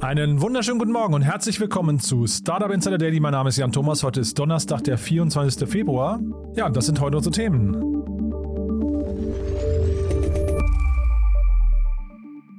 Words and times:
Einen 0.00 0.40
wunderschönen 0.40 0.78
guten 0.78 0.92
Morgen 0.92 1.12
und 1.12 1.20
herzlich 1.20 1.60
willkommen 1.60 2.00
zu 2.00 2.26
Startup 2.26 2.70
Insider 2.70 2.96
Daily. 2.96 3.20
Mein 3.20 3.32
Name 3.32 3.50
ist 3.50 3.58
Jan 3.58 3.70
Thomas. 3.70 4.02
Heute 4.02 4.20
ist 4.20 4.38
Donnerstag, 4.38 4.82
der 4.84 4.96
24. 4.96 5.68
Februar. 5.68 6.18
Ja, 6.56 6.70
das 6.70 6.86
sind 6.86 7.02
heute 7.02 7.18
unsere 7.18 7.34
Themen. 7.34 7.74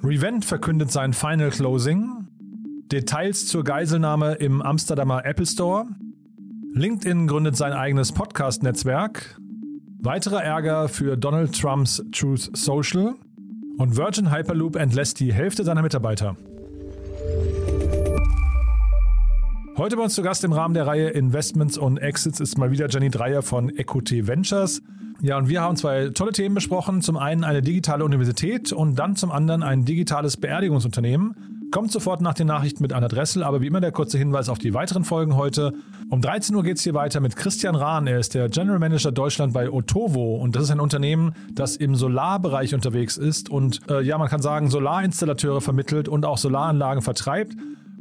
Revent 0.04 0.46
verkündet 0.46 0.92
sein 0.92 1.14
Final 1.14 1.50
Closing. 1.50 2.28
Details 2.92 3.48
zur 3.48 3.64
Geiselnahme 3.64 4.34
im 4.34 4.62
Amsterdamer 4.62 5.26
Apple 5.26 5.48
Store. 5.48 5.88
LinkedIn 6.74 7.26
gründet 7.26 7.58
sein 7.58 7.74
eigenes 7.74 8.12
Podcast-Netzwerk. 8.12 9.40
Weiterer 10.00 10.44
Ärger 10.44 10.90
für 10.90 11.18
Donald 11.18 11.60
Trumps 11.60 12.04
Truth 12.12 12.56
Social. 12.56 13.16
Und 13.80 13.98
Virgin 13.98 14.32
Hyperloop 14.32 14.76
entlässt 14.76 15.20
die 15.20 15.34
Hälfte 15.34 15.64
seiner 15.64 15.82
Mitarbeiter. 15.82 16.38
Heute 19.78 19.96
bei 19.96 20.04
uns 20.04 20.14
zu 20.14 20.22
Gast 20.22 20.44
im 20.44 20.54
Rahmen 20.54 20.74
der 20.74 20.86
Reihe 20.86 21.10
Investments 21.10 21.78
und 21.78 21.98
Exits 21.98 22.40
ist 22.40 22.58
mal 22.58 22.72
wieder 22.72 22.88
Jenny 22.88 23.10
Dreier 23.10 23.42
von 23.42 23.70
Equity 23.70 24.28
Ventures. 24.28 24.82
Ja, 25.22 25.38
und 25.38 25.50
wir 25.50 25.62
haben 25.62 25.76
zwei 25.76 26.10
tolle 26.10 26.32
Themen 26.32 26.56
besprochen. 26.56 27.02
Zum 27.02 27.18
einen 27.18 27.44
eine 27.44 27.62
digitale 27.62 28.06
Universität 28.06 28.74
und 28.74 29.00
dann 29.00 29.16
zum 29.16 29.32
anderen 29.32 29.64
ein 29.64 29.86
digitales 29.86 30.38
Beerdigungsunternehmen. 30.38 31.51
Kommt 31.72 31.90
sofort 31.90 32.20
nach 32.20 32.34
den 32.34 32.48
Nachrichten 32.48 32.84
mit 32.84 32.92
Anna 32.92 33.08
Dressel, 33.08 33.44
aber 33.44 33.62
wie 33.62 33.68
immer 33.68 33.80
der 33.80 33.94
kurze 33.94 34.18
Hinweis 34.18 34.50
auf 34.50 34.60
die 34.60 34.74
weiteren 34.74 35.06
Folgen 35.06 35.38
heute. 35.38 35.74
Um 36.10 36.22
13 36.22 36.54
Uhr 36.54 36.64
geht 36.64 36.76
es 36.76 36.84
hier 36.84 36.94
weiter 36.94 37.22
mit 37.22 37.38
Christian 37.38 37.76
Rahn. 37.76 38.08
Er 38.08 38.20
ist 38.20 38.34
der 38.34 38.50
General 38.50 38.78
Manager 38.78 39.14
Deutschland 39.14 39.54
bei 39.54 39.72
Otovo 39.72 40.36
und 40.36 40.58
das 40.58 40.64
ist 40.64 40.72
ein 40.72 40.82
Unternehmen, 40.82 41.34
das 41.54 41.78
im 41.78 41.96
Solarbereich 41.96 42.76
unterwegs 42.76 43.16
ist 43.16 43.50
und 43.50 43.80
äh, 43.90 44.02
ja, 44.02 44.18
man 44.18 44.28
kann 44.28 44.42
sagen, 44.42 44.70
Solarinstallateure 44.70 45.62
vermittelt 45.62 46.10
und 46.10 46.26
auch 46.26 46.38
Solaranlagen 46.38 47.02
vertreibt 47.02 47.56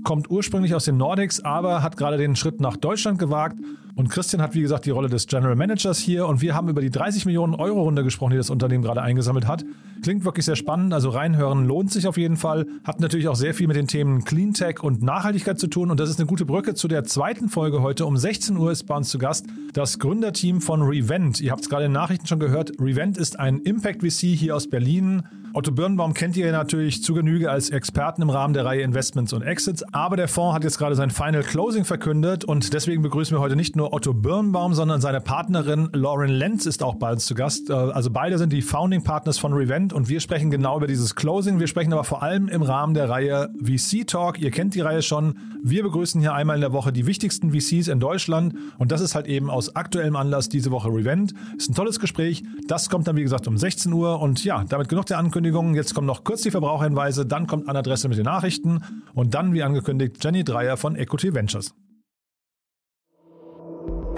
kommt 0.05 0.31
ursprünglich 0.31 0.75
aus 0.75 0.85
den 0.85 0.97
Nordics, 0.97 1.41
aber 1.41 1.83
hat 1.83 1.97
gerade 1.97 2.17
den 2.17 2.37
Schritt 2.37 2.61
nach 2.61 2.77
Deutschland 2.77 3.19
gewagt. 3.19 3.57
Und 3.97 4.09
Christian 4.09 4.41
hat, 4.41 4.55
wie 4.55 4.63
gesagt, 4.63 4.87
die 4.87 4.91
Rolle 4.91 5.09
des 5.09 5.27
General 5.27 5.57
Managers 5.57 5.99
hier. 5.99 6.27
Und 6.27 6.41
wir 6.41 6.55
haben 6.55 6.69
über 6.69 6.81
die 6.81 6.91
30 6.91 7.27
Millionen 7.27 7.55
Euro 7.55 7.83
Runde 7.83 8.03
gesprochen, 8.03 8.31
die 8.31 8.37
das 8.37 8.49
Unternehmen 8.49 8.83
gerade 8.83 9.03
eingesammelt 9.03 9.47
hat. 9.47 9.65
Klingt 10.03 10.25
wirklich 10.25 10.47
sehr 10.47 10.57
spannend. 10.57 10.95
Also 10.95 11.11
reinhören 11.11 11.67
lohnt 11.67 11.93
sich 11.93 12.07
auf 12.07 12.17
jeden 12.17 12.37
Fall. 12.37 12.67
Hat 12.85 13.01
natürlich 13.01 13.29
auch 13.29 13.35
sehr 13.35 13.53
viel 13.53 13.67
mit 13.67 13.77
den 13.77 13.89
Themen 13.89 14.25
Cleantech 14.25 14.83
und 14.83 15.03
Nachhaltigkeit 15.03 15.59
zu 15.59 15.67
tun. 15.67 15.91
Und 15.91 16.01
das 16.01 16.09
ist 16.09 16.19
eine 16.19 16.27
gute 16.27 16.47
Brücke 16.47 16.75
zu 16.75 16.89
der 16.89 17.05
zweiten 17.05 17.49
Folge 17.51 17.83
heute. 17.83 18.07
Um 18.07 18.17
16 18.17 18.57
Uhr 18.57 18.73
ist 18.73 18.85
bei 18.85 18.97
uns 18.97 19.11
zu 19.11 19.19
Gast 19.19 19.47
das 19.75 19.99
Gründerteam 19.99 20.63
von 20.63 20.81
Revent. 20.83 21.41
Ihr 21.41 21.51
habt 21.51 21.63
es 21.63 21.69
gerade 21.69 21.85
in 21.85 21.91
den 21.91 21.95
Nachrichten 21.95 22.27
schon 22.27 22.41
gehört. 22.41 22.73
Revent 22.81 23.19
ist 23.19 23.39
ein 23.39 23.59
Impact 23.59 24.01
VC 24.01 24.35
hier 24.35 24.57
aus 24.57 24.71
Berlin 24.71 25.25
Otto 25.53 25.73
Birnbaum 25.73 26.15
kennt 26.15 26.37
ihr 26.37 26.53
natürlich 26.53 27.03
zu 27.03 27.13
Genüge 27.13 27.51
als 27.51 27.71
Experten 27.71 28.23
im 28.23 28.31
Rahmen 28.31 28.55
der 28.55 28.65
Reihe 28.65 28.83
Investments 28.83 29.33
und 29.33 29.43
Exits, 29.43 29.83
aber 29.93 30.17
der 30.17 30.29
Fonds 30.29 30.55
hat 30.55 30.63
jetzt 30.63 30.79
gerade 30.79 30.95
sein 30.95 31.11
Final 31.11 31.43
Closing 31.43 31.85
verkündet 31.85 32.45
und 32.45 32.73
deswegen 32.73 33.03
begrüßen 33.03 33.37
wir 33.37 33.41
heute 33.41 33.57
nicht 33.57 33.75
nur 33.75 33.93
Otto 33.93 34.15
Birnbaum, 34.15 34.75
sondern 34.75 35.01
seine 35.01 35.21
Partnerin 35.21 35.89
Lauren 35.93 36.31
Lenz 36.31 36.67
ist 36.67 36.85
auch 36.85 36.95
bei 36.95 37.11
uns 37.11 37.27
zu 37.27 37.35
Gast. 37.35 37.69
Äh, 37.69 37.73
also 37.73 38.11
beide 38.11 38.39
sind 38.39 38.53
die 38.53 38.63
Founding 38.63 39.03
Partners 39.03 39.39
von 39.39 39.53
Revent 39.53 39.93
und 39.93 40.09
wir 40.09 40.21
sprechen 40.21 40.53
genau 40.53 40.77
über 40.77 40.87
dieses 40.87 41.17
Closing. 41.17 41.59
Wir 41.59 41.67
sprechen 41.67 41.93
aber 41.93 42.05
vor 42.05 42.23
allem 42.23 42.47
im 42.47 42.63
Rahmen 42.63 42.95
der 42.95 43.09
Reihe 43.09 43.53
VC 43.61 44.07
Talk. 44.07 44.39
Ihr 44.39 44.53
kennt 44.53 44.77
die 44.77 44.83
Reihe 44.83 45.03
schon. 45.03 45.35
Wir 45.65 45.83
begrüßen 45.83 46.21
hier 46.21 46.33
einmal 46.33 46.55
in 46.55 46.63
der 46.63 46.73
Woche 46.73 46.93
die 46.93 47.07
wichtigsten 47.07 47.51
VCs 47.51 47.89
in 47.89 47.99
Deutschland 47.99 48.55
und 48.79 48.93
das 48.93 49.01
ist 49.01 49.17
halt 49.17 49.27
eben 49.27 49.51
aus 49.51 49.75
aktuellem 49.75 50.15
Anlass 50.15 50.49
diese 50.49 50.71
Woche 50.71 50.91
Revent. 50.91 51.35
Ist 51.57 51.71
ein 51.71 51.75
tolles 51.75 51.99
Gespräch. 51.99 52.45
Das 52.69 52.89
kommt 52.89 53.09
dann 53.09 53.17
wie 53.17 53.23
gesagt 53.25 53.49
um 53.49 53.59
16 53.59 53.93
Uhr 53.93 54.21
und 54.21 54.45
ja, 54.45 54.65
damit 54.69 54.89
genug 54.89 55.07
der 55.07 55.19
Ankündigung. 55.19 55.40
Ankündigungen. 55.41 55.75
Jetzt 55.75 55.95
kommen 55.95 56.07
noch 56.07 56.23
kurz 56.23 56.43
die 56.43 56.51
Verbraucherhinweise, 56.51 57.25
dann 57.25 57.47
kommt 57.47 57.67
Anna 57.69 57.81
Dressel 57.81 58.09
mit 58.09 58.19
den 58.19 58.27
Nachrichten 58.27 58.83
und 59.15 59.35
dann, 59.35 59.55
wie 59.55 59.63
angekündigt, 59.63 60.23
Jenny 60.23 60.45
Dreier 60.45 60.77
von 60.77 60.97
Equity 60.97 61.33
Ventures. 61.33 61.75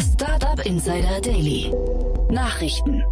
Startup 0.01 0.67
Insider 0.67 1.21
Daily. 1.21 1.73
Nachrichten. 2.29 3.05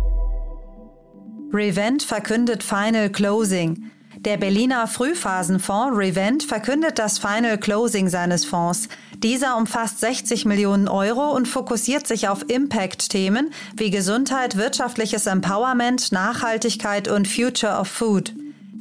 Revent 1.52 2.02
verkündet 2.02 2.64
Final 2.64 3.10
Closing. 3.10 3.90
Der 4.24 4.36
Berliner 4.36 4.86
Frühphasenfonds 4.86 5.96
Revent 5.96 6.42
verkündet 6.42 6.98
das 6.98 7.18
Final 7.18 7.56
Closing 7.56 8.10
seines 8.10 8.44
Fonds. 8.44 8.90
Dieser 9.16 9.56
umfasst 9.56 10.00
60 10.00 10.44
Millionen 10.44 10.88
Euro 10.88 11.34
und 11.34 11.48
fokussiert 11.48 12.06
sich 12.06 12.28
auf 12.28 12.44
Impact-Themen 12.50 13.50
wie 13.74 13.90
Gesundheit, 13.90 14.58
wirtschaftliches 14.58 15.26
Empowerment, 15.26 16.12
Nachhaltigkeit 16.12 17.08
und 17.08 17.28
Future 17.28 17.78
of 17.78 17.88
Food. 17.88 18.34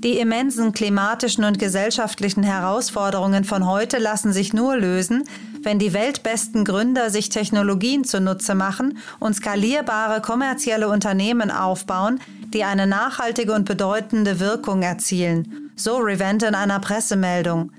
Die 0.04 0.20
immensen 0.20 0.74
klimatischen 0.74 1.46
und 1.46 1.58
gesellschaftlichen 1.58 2.44
Herausforderungen 2.44 3.46
von 3.46 3.66
heute 3.66 3.98
lassen 3.98 4.34
sich 4.34 4.52
nur 4.52 4.76
lösen, 4.76 5.24
wenn 5.64 5.80
die 5.80 5.94
weltbesten 5.94 6.66
Gründer 6.66 7.10
sich 7.10 7.30
Technologien 7.30 8.04
zunutze 8.04 8.56
machen 8.56 8.98
und 9.20 9.36
skalierbare 9.36 10.22
kommerzielle 10.22 10.90
Unternehmen 10.90 11.52
aufbauen, 11.52 12.20
die 12.54 12.64
eine 12.64 12.88
nachhaltige 12.88 13.54
und 13.54 13.66
bedeutende 13.66 14.40
Wirkung 14.40 14.82
erzielen, 14.82 15.72
so 15.76 15.98
Revent 15.98 16.44
in 16.44 16.56
einer 16.56 16.80
Pressemeldung. 16.80 17.72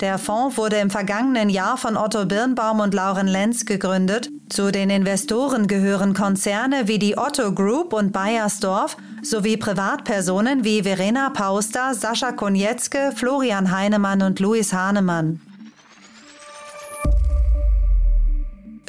Der 0.00 0.16
Fonds 0.16 0.56
wurde 0.56 0.76
im 0.76 0.88
vergangenen 0.88 1.50
Jahr 1.50 1.76
von 1.76 1.98
Otto 1.98 2.24
Birnbaum 2.24 2.80
und 2.80 2.94
Lauren 2.94 3.26
Lenz 3.26 3.66
gegründet. 3.66 4.30
Zu 4.48 4.72
den 4.72 4.88
Investoren 4.88 5.66
gehören 5.66 6.14
Konzerne 6.14 6.88
wie 6.88 6.98
die 6.98 7.18
Otto 7.18 7.52
Group 7.52 7.92
und 7.92 8.10
Bayersdorf 8.10 8.96
sowie 9.22 9.58
Privatpersonen 9.58 10.64
wie 10.64 10.84
Verena 10.84 11.28
Pauster, 11.28 11.94
Sascha 11.94 12.32
Konietzke, 12.32 13.12
Florian 13.14 13.70
Heinemann 13.70 14.22
und 14.22 14.40
Louis 14.40 14.72
Hahnemann. 14.72 15.40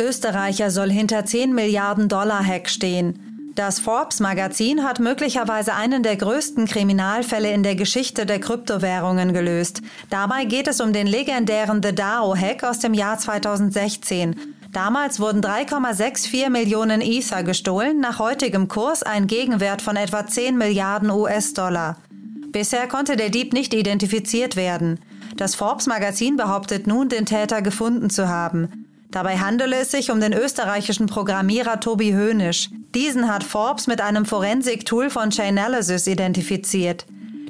Österreicher 0.02 0.72
soll 0.72 0.90
hinter 0.90 1.26
10 1.26 1.54
Milliarden 1.54 2.10
Dollar 2.10 2.46
Hack 2.46 2.70
stehen. 2.70 3.32
Das 3.56 3.80
Forbes-Magazin 3.80 4.84
hat 4.84 5.00
möglicherweise 5.00 5.74
einen 5.74 6.04
der 6.04 6.16
größten 6.16 6.66
Kriminalfälle 6.66 7.52
in 7.52 7.64
der 7.64 7.76
Geschichte 7.76 8.26
der 8.26 8.40
Kryptowährungen 8.40 9.34
gelöst. 9.34 9.82
Dabei 10.10 10.46
geht 10.46 10.68
es 10.68 10.80
um 10.80 10.94
den 10.94 11.06
legendären 11.06 11.82
The 11.84 11.94
DAO-Hack 11.94 12.64
aus 12.64 12.80
dem 12.80 12.94
Jahr 12.94 13.18
2016. 13.18 14.36
Damals 14.72 15.20
wurden 15.20 15.42
3,64 15.42 16.50
Millionen 16.50 17.02
Ether 17.02 17.44
gestohlen, 17.44 18.00
nach 18.00 18.20
heutigem 18.20 18.70
Kurs 18.70 19.04
ein 19.04 19.28
Gegenwert 19.28 19.82
von 19.82 19.98
etwa 19.98 20.26
10 20.26 20.58
Milliarden 20.58 21.12
US-Dollar. 21.12 21.98
Bisher 22.52 22.88
konnte 22.88 23.18
der 23.18 23.30
Dieb 23.30 23.52
nicht 23.52 23.74
identifiziert 23.74 24.56
werden. 24.56 25.00
Das 25.36 25.56
Forbes-Magazin 25.56 26.38
behauptet 26.38 26.88
nun, 26.88 27.10
den 27.10 27.26
Täter 27.26 27.62
gefunden 27.62 28.10
zu 28.10 28.30
haben. 28.30 28.88
Dabei 29.12 29.38
handele 29.38 29.76
es 29.76 29.92
sich 29.92 30.10
um 30.10 30.22
den 30.22 30.32
österreichischen 30.32 31.08
Programmierer 31.08 31.82
Tobi 31.82 32.14
Höhnisch. 32.14 32.70
Diesen 32.96 33.32
hat 33.32 33.44
Forbes 33.44 33.88
mit 33.88 34.00
einem 34.00 34.26
Forensik-Tool 34.26 35.10
von 35.10 35.32
Chainalysis 35.32 36.08
identifiziert. 36.08 37.06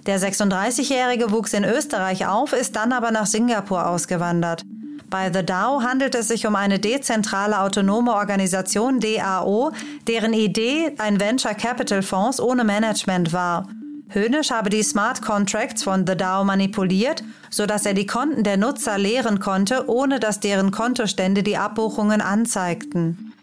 Der 0.07 0.19
36-Jährige 0.19 1.29
wuchs 1.29 1.53
in 1.53 1.63
Österreich 1.63 2.25
auf, 2.25 2.53
ist 2.53 2.75
dann 2.75 2.91
aber 2.91 3.11
nach 3.11 3.27
Singapur 3.27 3.88
ausgewandert. 3.88 4.63
Bei 5.11 5.31
The 5.31 5.45
DAO 5.45 5.83
handelt 5.83 6.16
es 6.16 6.29
sich 6.29 6.47
um 6.47 6.55
eine 6.55 6.79
dezentrale 6.79 7.59
autonome 7.59 8.13
Organisation 8.13 8.99
DAO, 8.99 9.72
deren 10.07 10.33
Idee 10.33 10.96
ein 10.97 11.19
Venture 11.19 11.53
Capital 11.53 12.02
Fonds 12.02 12.40
ohne 12.40 12.64
Management 12.64 13.34
war. 13.34 13.67
Höhnisch 14.13 14.52
habe 14.52 14.69
die 14.69 14.84
Smart 14.84 15.22
Contracts 15.22 15.84
von 15.84 16.05
The 16.05 16.17
DAO 16.17 16.43
manipuliert, 16.43 17.23
sodass 17.49 17.85
er 17.85 17.93
die 17.93 18.05
Konten 18.05 18.43
der 18.43 18.58
Nutzer 18.58 18.97
leeren 18.97 19.40
konnte, 19.40 19.90
ohne 19.90 20.19
dass 20.19 20.41
deren 20.41 20.72
Kontostände 20.72 21.43
die 21.43 21.55
Abbuchungen 21.55 22.19
anzeigten. 22.19 23.34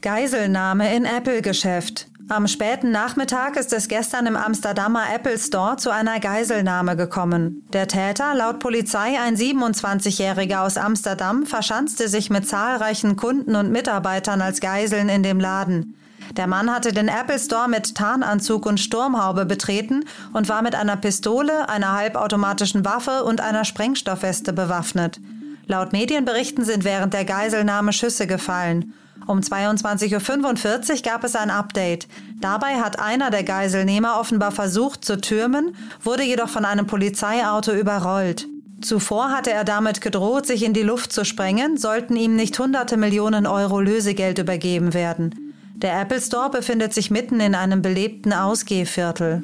Geiselnahme 0.00 0.94
in 0.94 1.04
Apple-Geschäft. 1.04 2.08
Am 2.30 2.48
späten 2.48 2.90
Nachmittag 2.90 3.56
ist 3.56 3.74
es 3.74 3.88
gestern 3.88 4.24
im 4.24 4.36
Amsterdamer 4.36 5.02
Apple 5.14 5.38
Store 5.38 5.76
zu 5.76 5.90
einer 5.90 6.20
Geiselnahme 6.20 6.96
gekommen. 6.96 7.66
Der 7.74 7.88
Täter, 7.88 8.34
laut 8.34 8.58
Polizei 8.60 9.20
ein 9.20 9.36
27-Jähriger 9.36 10.60
aus 10.60 10.78
Amsterdam, 10.78 11.44
verschanzte 11.44 12.08
sich 12.08 12.30
mit 12.30 12.48
zahlreichen 12.48 13.16
Kunden 13.16 13.54
und 13.54 13.70
Mitarbeitern 13.70 14.40
als 14.40 14.60
Geiseln 14.60 15.10
in 15.10 15.22
dem 15.22 15.38
Laden. 15.38 15.94
Der 16.36 16.46
Mann 16.46 16.72
hatte 16.72 16.92
den 16.92 17.08
Apple 17.08 17.38
Store 17.38 17.68
mit 17.68 17.94
Tarnanzug 17.94 18.66
und 18.66 18.80
Sturmhaube 18.80 19.46
betreten 19.46 20.04
und 20.32 20.48
war 20.48 20.62
mit 20.62 20.74
einer 20.74 20.96
Pistole, 20.96 21.68
einer 21.68 21.92
halbautomatischen 21.92 22.84
Waffe 22.84 23.24
und 23.24 23.40
einer 23.40 23.64
Sprengstoffweste 23.64 24.52
bewaffnet. 24.52 25.20
Laut 25.66 25.92
Medienberichten 25.92 26.64
sind 26.64 26.84
während 26.84 27.14
der 27.14 27.24
Geiselnahme 27.24 27.92
Schüsse 27.92 28.26
gefallen. 28.26 28.92
Um 29.26 29.40
22.45 29.40 30.90
Uhr 30.90 31.02
gab 31.02 31.24
es 31.24 31.34
ein 31.34 31.50
Update. 31.50 32.08
Dabei 32.40 32.80
hat 32.80 32.98
einer 32.98 33.30
der 33.30 33.44
Geiselnehmer 33.44 34.20
offenbar 34.20 34.52
versucht 34.52 35.04
zu 35.04 35.18
türmen, 35.18 35.74
wurde 36.02 36.24
jedoch 36.24 36.50
von 36.50 36.66
einem 36.66 36.86
Polizeiauto 36.86 37.72
überrollt. 37.72 38.46
Zuvor 38.82 39.30
hatte 39.30 39.50
er 39.50 39.64
damit 39.64 40.02
gedroht, 40.02 40.46
sich 40.46 40.62
in 40.62 40.74
die 40.74 40.82
Luft 40.82 41.12
zu 41.12 41.24
sprengen, 41.24 41.78
sollten 41.78 42.16
ihm 42.16 42.36
nicht 42.36 42.58
hunderte 42.58 42.98
Millionen 42.98 43.46
Euro 43.46 43.80
Lösegeld 43.80 44.38
übergeben 44.38 44.92
werden. 44.92 45.53
Der 45.84 46.00
Apple 46.00 46.18
Store 46.18 46.48
befindet 46.48 46.94
sich 46.94 47.10
mitten 47.10 47.40
in 47.40 47.54
einem 47.54 47.82
belebten 47.82 48.32
Ausgehviertel. 48.32 49.42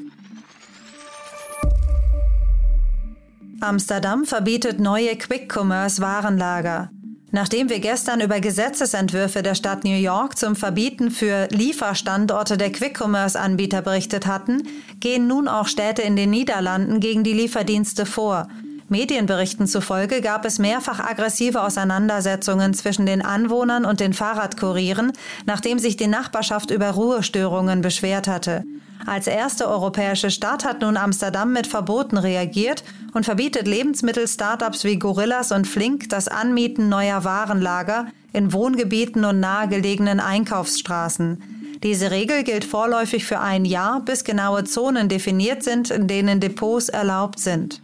Amsterdam 3.61 4.25
verbietet 4.25 4.81
neue 4.81 5.17
Quick-Commerce-Warenlager. 5.17 6.91
Nachdem 7.31 7.69
wir 7.69 7.79
gestern 7.79 8.23
über 8.23 8.41
Gesetzesentwürfe 8.41 9.43
der 9.43 9.55
Stadt 9.55 9.85
New 9.85 9.99
York 9.99 10.39
zum 10.39 10.57
Verbieten 10.57 11.11
für 11.11 11.47
Lieferstandorte 11.51 12.57
der 12.57 12.73
Quick-Commerce-Anbieter 12.73 13.83
berichtet 13.83 14.27
hatten, 14.27 14.63
gehen 14.99 15.27
nun 15.27 15.47
auch 15.47 15.69
Städte 15.69 16.01
in 16.01 16.17
den 16.17 16.31
Niederlanden 16.31 17.01
gegen 17.01 17.23
die 17.23 17.35
Lieferdienste 17.35 18.07
vor. 18.07 18.49
Medienberichten 18.91 19.69
zufolge 19.69 20.21
gab 20.21 20.45
es 20.45 20.59
mehrfach 20.59 20.99
aggressive 20.99 21.63
Auseinandersetzungen 21.63 22.75
zwischen 22.75 23.07
den 23.07 23.23
Anwohnern 23.23 23.85
und 23.85 24.01
den 24.01 24.13
Fahrradkurieren, 24.13 25.13
nachdem 25.47 25.79
sich 25.79 25.97
die 25.97 26.09
Nachbarschaft 26.09 26.73
über 26.73 26.91
Ruhestörungen 26.91 27.83
beschwert 27.83 28.27
hatte. 28.27 28.65
Als 29.07 29.29
erste 29.29 29.69
europäische 29.69 30.31
Stadt 30.31 30.65
hat 30.65 30.81
nun 30.81 30.97
Amsterdam 30.97 31.53
mit 31.53 31.69
Verboten 31.69 32.19
reagiert 32.19 32.83
und 33.15 33.25
verbietet 33.25 33.69
Lebensmittel-Startups 33.69 34.83
wie 34.83 34.99
Gorillas 34.99 35.53
und 35.53 35.69
Flink 35.69 36.09
das 36.09 36.27
Anmieten 36.27 36.89
neuer 36.89 37.23
Warenlager 37.23 38.09
in 38.33 38.53
Wohngebieten 38.53 39.25
und 39.25 39.39
nahegelegenen 39.39 40.19
Einkaufsstraßen. 40.19 41.79
Diese 41.85 42.11
Regel 42.11 42.43
gilt 42.43 42.65
vorläufig 42.65 43.25
für 43.25 43.39
ein 43.39 43.65
Jahr, 43.65 44.01
bis 44.05 44.25
genaue 44.25 44.65
Zonen 44.65 45.09
definiert 45.09 45.63
sind, 45.63 45.91
in 45.91 46.09
denen 46.09 46.41
Depots 46.41 46.89
erlaubt 46.89 47.39
sind. 47.39 47.81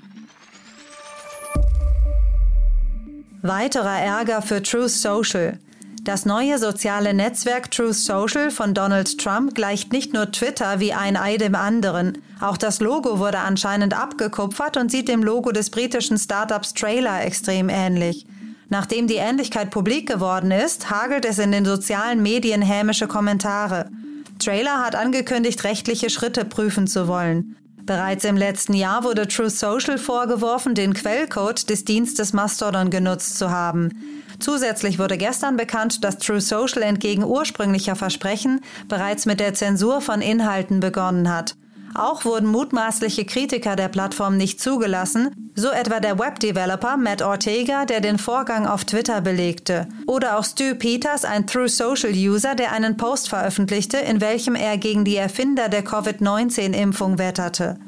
Weiterer 3.49 3.99
Ärger 3.99 4.43
für 4.43 4.63
Truth 4.63 4.91
Social. 4.91 5.59
Das 6.03 6.25
neue 6.25 6.59
soziale 6.59 7.15
Netzwerk 7.15 7.71
Truth 7.71 7.95
Social 7.95 8.51
von 8.51 8.75
Donald 8.75 9.19
Trump 9.19 9.55
gleicht 9.55 9.93
nicht 9.93 10.13
nur 10.13 10.31
Twitter 10.33 10.81
wie 10.81 10.93
ein 10.93 11.17
Ei 11.17 11.37
dem 11.37 11.55
anderen. 11.55 12.19
Auch 12.41 12.57
das 12.57 12.81
Logo 12.81 13.19
wurde 13.19 13.39
anscheinend 13.39 13.99
abgekupfert 13.99 14.77
und 14.77 14.91
sieht 14.91 15.09
dem 15.09 15.23
Logo 15.23 15.53
des 15.53 15.71
britischen 15.71 16.19
Startups 16.19 16.75
Trailer 16.75 17.25
extrem 17.25 17.69
ähnlich. 17.69 18.27
Nachdem 18.69 19.07
die 19.07 19.15
Ähnlichkeit 19.17 19.71
publik 19.71 20.09
geworden 20.09 20.51
ist, 20.51 20.91
hagelt 20.91 21.25
es 21.25 21.39
in 21.39 21.53
den 21.53 21.65
sozialen 21.65 22.23
Medien 22.23 22.63
hämische 22.63 23.07
Kommentare. 23.07 23.91
Trailer 24.39 24.85
hat 24.85 24.95
angekündigt, 24.95 25.65
rechtliche 25.65 26.11
Schritte 26.11 26.45
prüfen 26.45 26.87
zu 26.87 27.09
wollen. 27.09 27.56
Bereits 27.87 28.25
im 28.25 28.37
letzten 28.37 28.75
Jahr 28.75 29.05
wurde 29.05 29.29
True 29.29 29.49
Social 29.49 29.97
vorgeworfen, 29.97 30.75
den 30.75 30.93
Quellcode 30.93 31.71
des 31.71 31.85
Dienstes 31.85 32.33
Mastodon 32.33 32.91
genutzt 32.91 33.39
zu 33.39 33.51
haben. 33.51 33.93
Zusätzlich 34.41 34.99
wurde 34.99 35.17
gestern 35.17 35.57
bekannt, 35.57 36.03
dass 36.03 36.19
True 36.19 36.41
Social 36.41 36.83
entgegen 36.83 37.23
ursprünglicher 37.23 37.95
Versprechen 37.95 38.61
bereits 38.89 39.25
mit 39.25 39.39
der 39.39 39.55
Zensur 39.55 40.01
von 40.01 40.21
Inhalten 40.21 40.81
begonnen 40.81 41.33
hat. 41.33 41.55
Auch 41.99 42.25
wurden 42.25 42.49
mutmaßliche 42.49 43.25
Kritiker 43.25 43.75
der 43.75 43.89
Plattform 43.89 44.37
nicht 44.37 44.61
zugelassen, 44.61 45.31
so 45.55 45.71
etwa 45.71 45.99
der 46.01 46.19
Webdeveloper 46.19 46.99
Matt 46.99 47.23
Ortega, 47.23 47.87
der 47.87 48.01
den 48.01 48.19
Vorgang 48.19 48.67
auf 48.67 48.85
Twitter 48.85 49.23
belegte. 49.23 49.89
Oder 50.07 50.39
auch 50.39 50.45
Stu 50.45 50.75
Peters, 50.75 51.25
ein 51.25 51.47
True 51.47 51.69
Social 51.69 52.13
User, 52.13 52.55
der 52.55 52.73
einen 52.73 52.99
Post 52.99 53.31
veröffentlichte, 53.31 53.97
in 53.97 54.21
welchem 54.21 54.55
er 54.55 54.77
gegen 54.77 55.05
die 55.05 55.17
Erfinder 55.17 55.71
der 55.71 55.83
Covid-19-Impfung 55.83 57.19
wetterte. 57.19 57.79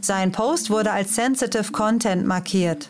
Sein 0.00 0.32
Post 0.32 0.70
wurde 0.70 0.92
als 0.92 1.14
Sensitive 1.14 1.70
Content 1.72 2.26
markiert. 2.26 2.88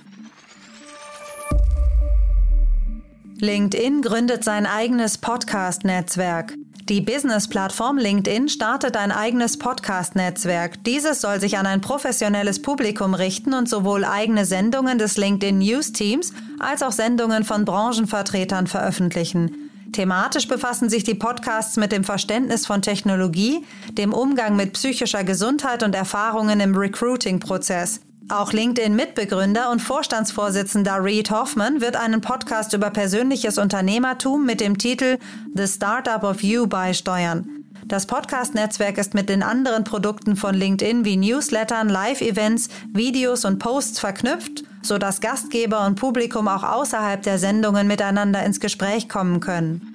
LinkedIn 3.40 4.02
gründet 4.02 4.43
sein 4.43 4.67
eigenes 4.67 5.17
Podcast-Netzwerk. 5.19 6.55
Die 6.88 7.00
Business-Plattform 7.00 7.96
LinkedIn 7.96 8.49
startet 8.49 8.96
ein 8.96 9.12
eigenes 9.12 9.58
Podcast-Netzwerk. 9.58 10.82
Dieses 10.82 11.20
soll 11.20 11.38
sich 11.38 11.56
an 11.56 11.64
ein 11.64 11.81
professionelles 11.81 12.61
Publikum 12.61 13.14
richten 13.14 13.55
und 13.55 13.69
sowohl 13.69 14.05
eigene 14.05 14.44
Sendungen 14.44 14.99
des 14.99 15.17
LinkedIn 15.17 15.58
News 15.58 15.93
Teams 15.93 16.32
als 16.58 16.82
auch 16.82 16.90
Sendungen 16.90 17.44
von 17.44 17.64
Branchenvertretern 17.64 18.67
veröffentlichen. 18.67 19.70
Thematisch 19.93 20.49
befassen 20.49 20.88
sich 20.88 21.05
die 21.05 21.14
Podcasts 21.14 21.76
mit 21.76 21.93
dem 21.93 22.02
Verständnis 22.02 22.67
von 22.67 22.82
Technologie, 22.82 23.64
dem 23.93 24.12
Umgang 24.12 24.56
mit 24.56 24.73
psychischer 24.73 25.23
Gesundheit 25.23 25.85
und 25.85 25.94
Erfahrungen 25.94 26.58
im 26.58 26.75
Recruiting-Prozess. 26.75 28.00
Auch 28.30 28.52
LinkedIn-Mitbegründer 28.52 29.70
und 29.70 29.80
Vorstandsvorsitzender 29.80 31.02
Reed 31.02 31.30
Hoffman 31.30 31.80
wird 31.80 31.96
einen 31.96 32.20
Podcast 32.20 32.75
über 32.75 32.90
persönliches 32.90 33.56
Unternehmertum 33.56 34.44
mit 34.44 34.60
dem 34.60 34.76
Titel 34.76 35.16
The 35.54 35.66
Startup 35.66 36.22
of 36.22 36.42
You 36.42 36.66
beisteuern. 36.66 37.64
Das 37.86 38.04
Podcast-Netzwerk 38.04 38.98
ist 38.98 39.14
mit 39.14 39.30
den 39.30 39.42
anderen 39.42 39.84
Produkten 39.84 40.36
von 40.36 40.54
LinkedIn 40.54 41.06
wie 41.06 41.16
Newslettern, 41.16 41.88
Live-Events, 41.88 42.69
Videos 42.92 43.46
und 43.46 43.60
Posts 43.60 43.98
verknüpft, 43.98 44.62
sodass 44.82 45.22
Gastgeber 45.22 45.86
und 45.86 45.94
Publikum 45.94 46.48
auch 46.48 46.64
außerhalb 46.64 47.22
der 47.22 47.38
Sendungen 47.38 47.86
miteinander 47.86 48.44
ins 48.44 48.60
Gespräch 48.60 49.08
kommen 49.08 49.40
können. 49.40 49.94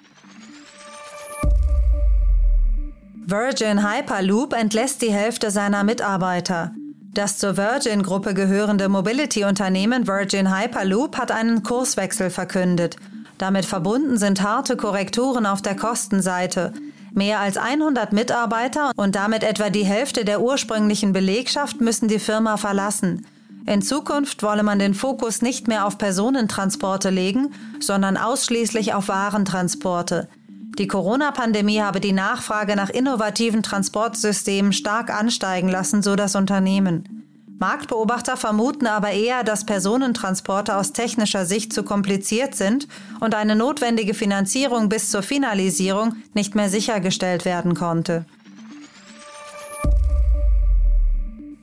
Virgin 3.28 3.88
Hyperloop 3.88 4.54
entlässt 4.54 5.04
die 5.04 5.14
Hälfte 5.14 5.52
seiner 5.52 5.84
Mitarbeiter. 5.84 6.72
Das 7.14 7.38
zur 7.38 7.58
Virgin-Gruppe 7.58 8.34
gehörende 8.34 8.90
Mobility-Unternehmen 8.90 10.08
Virgin 10.08 10.52
Hyperloop 10.52 11.16
hat 11.16 11.32
einen 11.32 11.62
Kurswechsel 11.62 12.32
verkündet. 12.32 12.96
Damit 13.38 13.66
verbunden 13.66 14.18
sind 14.18 14.42
harte 14.42 14.76
Korrekturen 14.76 15.46
auf 15.46 15.62
der 15.62 15.76
Kostenseite. 15.76 16.74
Mehr 17.14 17.40
als 17.40 17.58
100 17.58 18.14
Mitarbeiter 18.14 18.92
und 18.96 19.14
damit 19.14 19.44
etwa 19.44 19.70
die 19.70 19.86
Hälfte 19.86 20.26
der 20.26 20.42
ursprünglichen 20.42 21.14
Belegschaft 21.14 21.82
müssen 21.82 22.08
die 22.08 22.18
Firma 22.18 22.58
verlassen. 22.58 23.28
In 23.68 23.84
Zukunft 23.84 24.42
wolle 24.42 24.64
man 24.64 24.80
den 24.80 24.96
Fokus 24.96 25.44
nicht 25.44 25.68
mehr 25.68 25.86
auf 25.86 26.00
Personentransporte 26.00 27.12
legen, 27.12 27.54
sondern 27.80 28.18
ausschließlich 28.18 28.96
auf 28.96 29.08
Warentransporte. 29.08 30.30
Die 30.80 30.88
Corona-Pandemie 30.88 31.82
habe 31.82 32.00
die 32.00 32.14
Nachfrage 32.14 32.76
nach 32.76 32.90
innovativen 32.90 33.62
Transportsystemen 33.62 34.74
stark 34.74 35.14
ansteigen 35.14 35.70
lassen, 35.70 36.02
so 36.02 36.16
das 36.16 36.36
Unternehmen. 36.36 37.24
Marktbeobachter 37.60 38.38
vermuten 38.38 38.88
aber 38.88 39.12
eher, 39.12 39.44
dass 39.44 39.66
Personentransporte 39.66 40.76
aus 40.76 40.92
technischer 40.92 41.46
Sicht 41.46 41.72
zu 41.72 41.84
kompliziert 41.84 42.56
sind 42.56 42.88
und 43.20 43.36
eine 43.36 43.56
notwendige 43.56 44.16
Finanzierung 44.16 44.90
bis 44.90 45.12
zur 45.12 45.22
Finalisierung 45.22 46.16
nicht 46.34 46.56
mehr 46.56 46.70
sichergestellt 46.70 47.46
werden 47.46 47.76
konnte. 47.76 48.26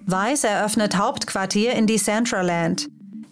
Weiß 0.06 0.44
eröffnet 0.44 0.96
Hauptquartier 0.96 1.72
in 1.72 1.86
Decentraland. 1.86 2.88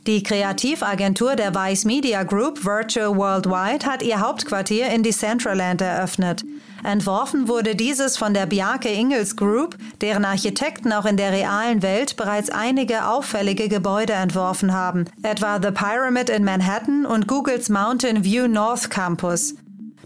Die 0.07 0.23
Kreativagentur 0.23 1.37
der 1.37 1.55
Vice 1.55 1.85
Media 1.85 2.23
Group 2.23 2.65
Virtual 2.65 3.15
Worldwide 3.15 3.85
hat 3.85 4.03
ihr 4.03 4.21
Hauptquartier 4.21 4.87
in 4.89 5.03
Decentraland 5.03 5.83
eröffnet. 5.83 6.45
Entworfen 6.83 7.49
wurde 7.49 7.75
dieses 7.75 8.17
von 8.17 8.33
der 8.33 8.47
Bjarke 8.47 8.89
Ingels 8.89 9.37
Group, 9.37 9.77
deren 10.01 10.25
Architekten 10.25 10.93
auch 10.93 11.05
in 11.05 11.17
der 11.17 11.33
realen 11.33 11.83
Welt 11.83 12.17
bereits 12.17 12.49
einige 12.51 13.07
auffällige 13.07 13.69
Gebäude 13.69 14.15
entworfen 14.15 14.73
haben, 14.73 15.07
etwa 15.23 15.61
The 15.61 15.73
Pyramid 15.73 16.31
in 16.31 16.45
Manhattan 16.45 17.05
und 17.05 17.27
Googles 17.27 17.69
Mountain 17.69 18.25
View 18.25 18.47
North 18.47 18.91
Campus. 18.91 19.57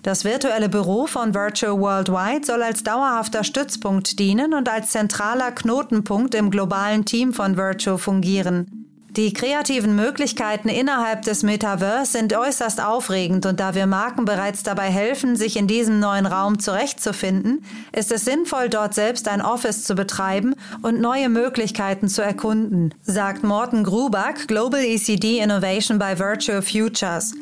Das 0.03 0.25
virtuelle 0.25 0.69
Büro 0.69 1.07
von 1.07 1.33
Virtual 1.33 1.79
Worldwide 1.79 2.45
soll 2.45 2.63
als 2.63 2.83
dauerhafter 2.83 3.45
Stützpunkt 3.45 4.19
dienen 4.19 4.53
und 4.53 4.69
als 4.69 4.91
zentraler 4.91 5.53
Knotenpunkt 5.53 6.35
im 6.35 6.51
globalen 6.51 7.05
Team 7.05 7.33
von 7.33 7.57
Virtual 7.57 7.99
fungieren. 7.99 8.82
Die 9.17 9.35
kreativen 9.35 9.95
Möglichkeiten 9.95 10.71
innerhalb 10.71 11.21
des 11.21 11.43
Metaverse 11.43 12.13
sind 12.13 12.35
äußerst 12.35 12.83
aufregend 12.83 13.45
und 13.45 13.61
da 13.61 13.75
wir 13.75 13.87
Marken 13.87 14.25
bereits 14.25 14.63
dabei 14.63 14.89
helfen, 14.89 15.37
sich 15.37 15.59
in 15.59 15.67
diesem 15.67 16.01
neuen 16.01 16.25
Raum 16.25 16.59
zurechtzufinden, 16.61 17.63
ist 17.93 18.11
es 18.11 18.25
sinnvoll, 18.25 18.71
dort 18.71 18.95
selbst 18.95 19.29
ein 19.29 19.43
Office 19.43 19.85
zu 19.85 19.95
betreiben 19.95 20.55
und 20.81 21.03
neue 21.03 21.29
Möglichkeiten 21.29 22.09
zu 22.09 22.23
erkunden, 22.23 22.95
sagt 23.03 23.45
Morten 23.45 23.85
Grubach, 23.85 24.47
Global 24.47 24.81
ECD 24.81 25.41
Innovation 25.41 25.99
bei 25.99 26.19
Virtual 26.19 26.63
Futures. 26.63 27.35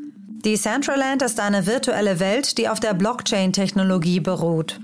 Decentraland 0.44 1.22
ist 1.22 1.38
eine 1.38 1.68
virtuelle 1.68 2.18
Welt, 2.18 2.58
die 2.58 2.68
auf 2.68 2.80
der 2.80 2.94
Blockchain-Technologie 2.94 4.18
beruht. 4.18 4.80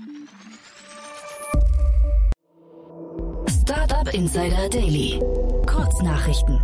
Startup 3.61 4.13
Insider 4.13 4.69
Daily. 4.69 5.19
Kurznachrichten. 5.65 6.61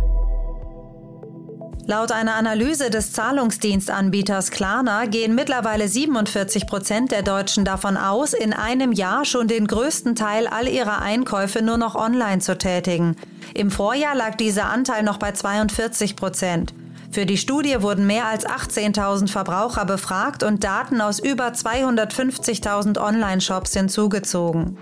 Laut 1.86 2.12
einer 2.12 2.36
Analyse 2.36 2.88
des 2.88 3.12
Zahlungsdienstanbieters 3.12 4.50
Klarna 4.50 5.04
gehen 5.04 5.34
mittlerweile 5.34 5.86
47 5.86 6.66
Prozent 6.66 7.12
der 7.12 7.22
Deutschen 7.22 7.66
davon 7.66 7.98
aus, 7.98 8.32
in 8.32 8.54
einem 8.54 8.92
Jahr 8.92 9.26
schon 9.26 9.48
den 9.48 9.66
größten 9.66 10.14
Teil 10.14 10.46
all 10.46 10.66
ihrer 10.66 11.02
Einkäufe 11.02 11.60
nur 11.60 11.76
noch 11.76 11.94
online 11.94 12.38
zu 12.38 12.56
tätigen. 12.56 13.16
Im 13.52 13.70
Vorjahr 13.70 14.14
lag 14.14 14.36
dieser 14.36 14.70
Anteil 14.70 15.02
noch 15.02 15.18
bei 15.18 15.32
42 15.32 16.16
Prozent. 16.16 16.72
Für 17.10 17.26
die 17.26 17.36
Studie 17.36 17.82
wurden 17.82 18.06
mehr 18.06 18.26
als 18.26 18.46
18.000 18.46 19.28
Verbraucher 19.28 19.84
befragt 19.84 20.42
und 20.42 20.64
Daten 20.64 21.02
aus 21.02 21.18
über 21.18 21.48
250.000 21.48 22.98
Online-Shops 22.98 23.74
hinzugezogen. 23.74 24.78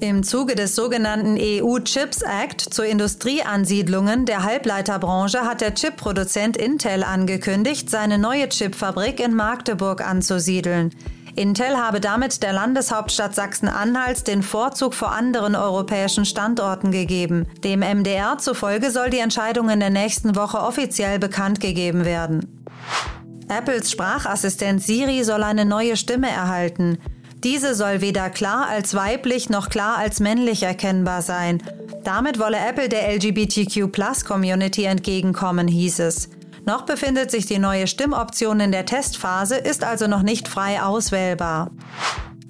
Im 0.00 0.22
Zuge 0.22 0.54
des 0.54 0.76
sogenannten 0.76 1.36
EU 1.40 1.80
Chips 1.80 2.22
Act 2.22 2.60
zu 2.60 2.84
Industrieansiedlungen 2.84 4.26
der 4.26 4.44
Halbleiterbranche 4.44 5.40
hat 5.40 5.60
der 5.60 5.74
Chipproduzent 5.74 6.56
Intel 6.56 7.02
angekündigt, 7.02 7.90
seine 7.90 8.16
neue 8.16 8.48
Chipfabrik 8.48 9.18
in 9.18 9.34
Magdeburg 9.34 10.06
anzusiedeln. 10.06 10.94
Intel 11.34 11.76
habe 11.76 11.98
damit 11.98 12.44
der 12.44 12.52
Landeshauptstadt 12.52 13.34
Sachsen-Anhalt 13.34 14.28
den 14.28 14.44
Vorzug 14.44 14.94
vor 14.94 15.10
anderen 15.10 15.56
europäischen 15.56 16.24
Standorten 16.24 16.92
gegeben. 16.92 17.46
Dem 17.64 17.80
MDR 17.80 18.38
zufolge 18.38 18.92
soll 18.92 19.10
die 19.10 19.18
Entscheidung 19.18 19.68
in 19.68 19.80
der 19.80 19.90
nächsten 19.90 20.36
Woche 20.36 20.58
offiziell 20.58 21.18
bekannt 21.18 21.58
gegeben 21.58 22.04
werden. 22.04 22.64
Apples 23.48 23.90
Sprachassistent 23.90 24.80
Siri 24.80 25.24
soll 25.24 25.42
eine 25.42 25.64
neue 25.64 25.96
Stimme 25.96 26.28
erhalten. 26.28 26.98
Diese 27.44 27.74
soll 27.74 28.00
weder 28.00 28.30
klar 28.30 28.66
als 28.68 28.94
weiblich 28.94 29.48
noch 29.48 29.68
klar 29.68 29.96
als 29.96 30.18
männlich 30.18 30.64
erkennbar 30.64 31.22
sein. 31.22 31.62
Damit 32.02 32.38
wolle 32.38 32.58
Apple 32.58 32.88
der 32.88 33.12
LGBTQ-Plus-Community 33.14 34.84
entgegenkommen, 34.84 35.68
hieß 35.68 36.00
es. 36.00 36.30
Noch 36.64 36.82
befindet 36.82 37.30
sich 37.30 37.46
die 37.46 37.58
neue 37.58 37.86
Stimmoption 37.86 38.60
in 38.60 38.72
der 38.72 38.86
Testphase, 38.86 39.56
ist 39.56 39.84
also 39.84 40.06
noch 40.06 40.22
nicht 40.22 40.48
frei 40.48 40.82
auswählbar. 40.82 41.70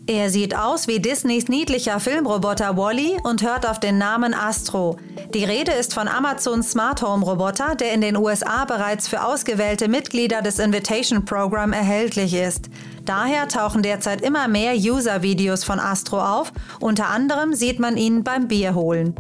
Er 0.08 0.30
sieht 0.30 0.56
aus 0.56 0.88
wie 0.88 1.00
Disneys 1.00 1.48
niedlicher 1.48 2.00
Filmroboter 2.00 2.78
Wally 2.78 3.18
und 3.24 3.42
hört 3.42 3.68
auf 3.68 3.78
den 3.78 3.98
Namen 3.98 4.32
Astro. 4.32 4.96
Die 5.34 5.44
Rede 5.44 5.72
ist 5.72 5.92
von 5.92 6.08
Amazons 6.08 6.70
Smart 6.70 7.02
Home 7.02 7.22
Roboter, 7.22 7.74
der 7.74 7.92
in 7.92 8.00
den 8.00 8.16
USA 8.16 8.64
bereits 8.64 9.06
für 9.06 9.22
ausgewählte 9.22 9.86
Mitglieder 9.86 10.40
des 10.40 10.58
Invitation 10.58 11.26
Program 11.26 11.74
erhältlich 11.74 12.32
ist. 12.32 12.70
Daher 13.08 13.48
tauchen 13.48 13.82
derzeit 13.82 14.20
immer 14.20 14.48
mehr 14.48 14.74
User-Videos 14.74 15.64
von 15.64 15.80
Astro 15.80 16.20
auf. 16.22 16.52
Unter 16.78 17.08
anderem 17.08 17.54
sieht 17.54 17.80
man 17.80 17.96
ihn 17.96 18.22
beim 18.22 18.48
Bierholen. 18.48 19.14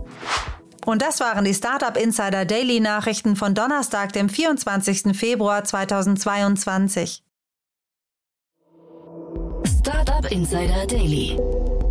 Und 0.84 1.00
das 1.00 1.20
waren 1.20 1.46
die 1.46 1.54
Startup 1.54 1.96
Insider 1.96 2.44
Daily 2.44 2.80
Nachrichten 2.80 3.34
von 3.34 3.54
Donnerstag, 3.54 4.12
dem 4.12 4.28
24. 4.28 5.16
Februar 5.16 5.64
2022. 5.64 7.22
Startup 9.78 10.30
Insider 10.30 10.86
Daily. 10.86 11.38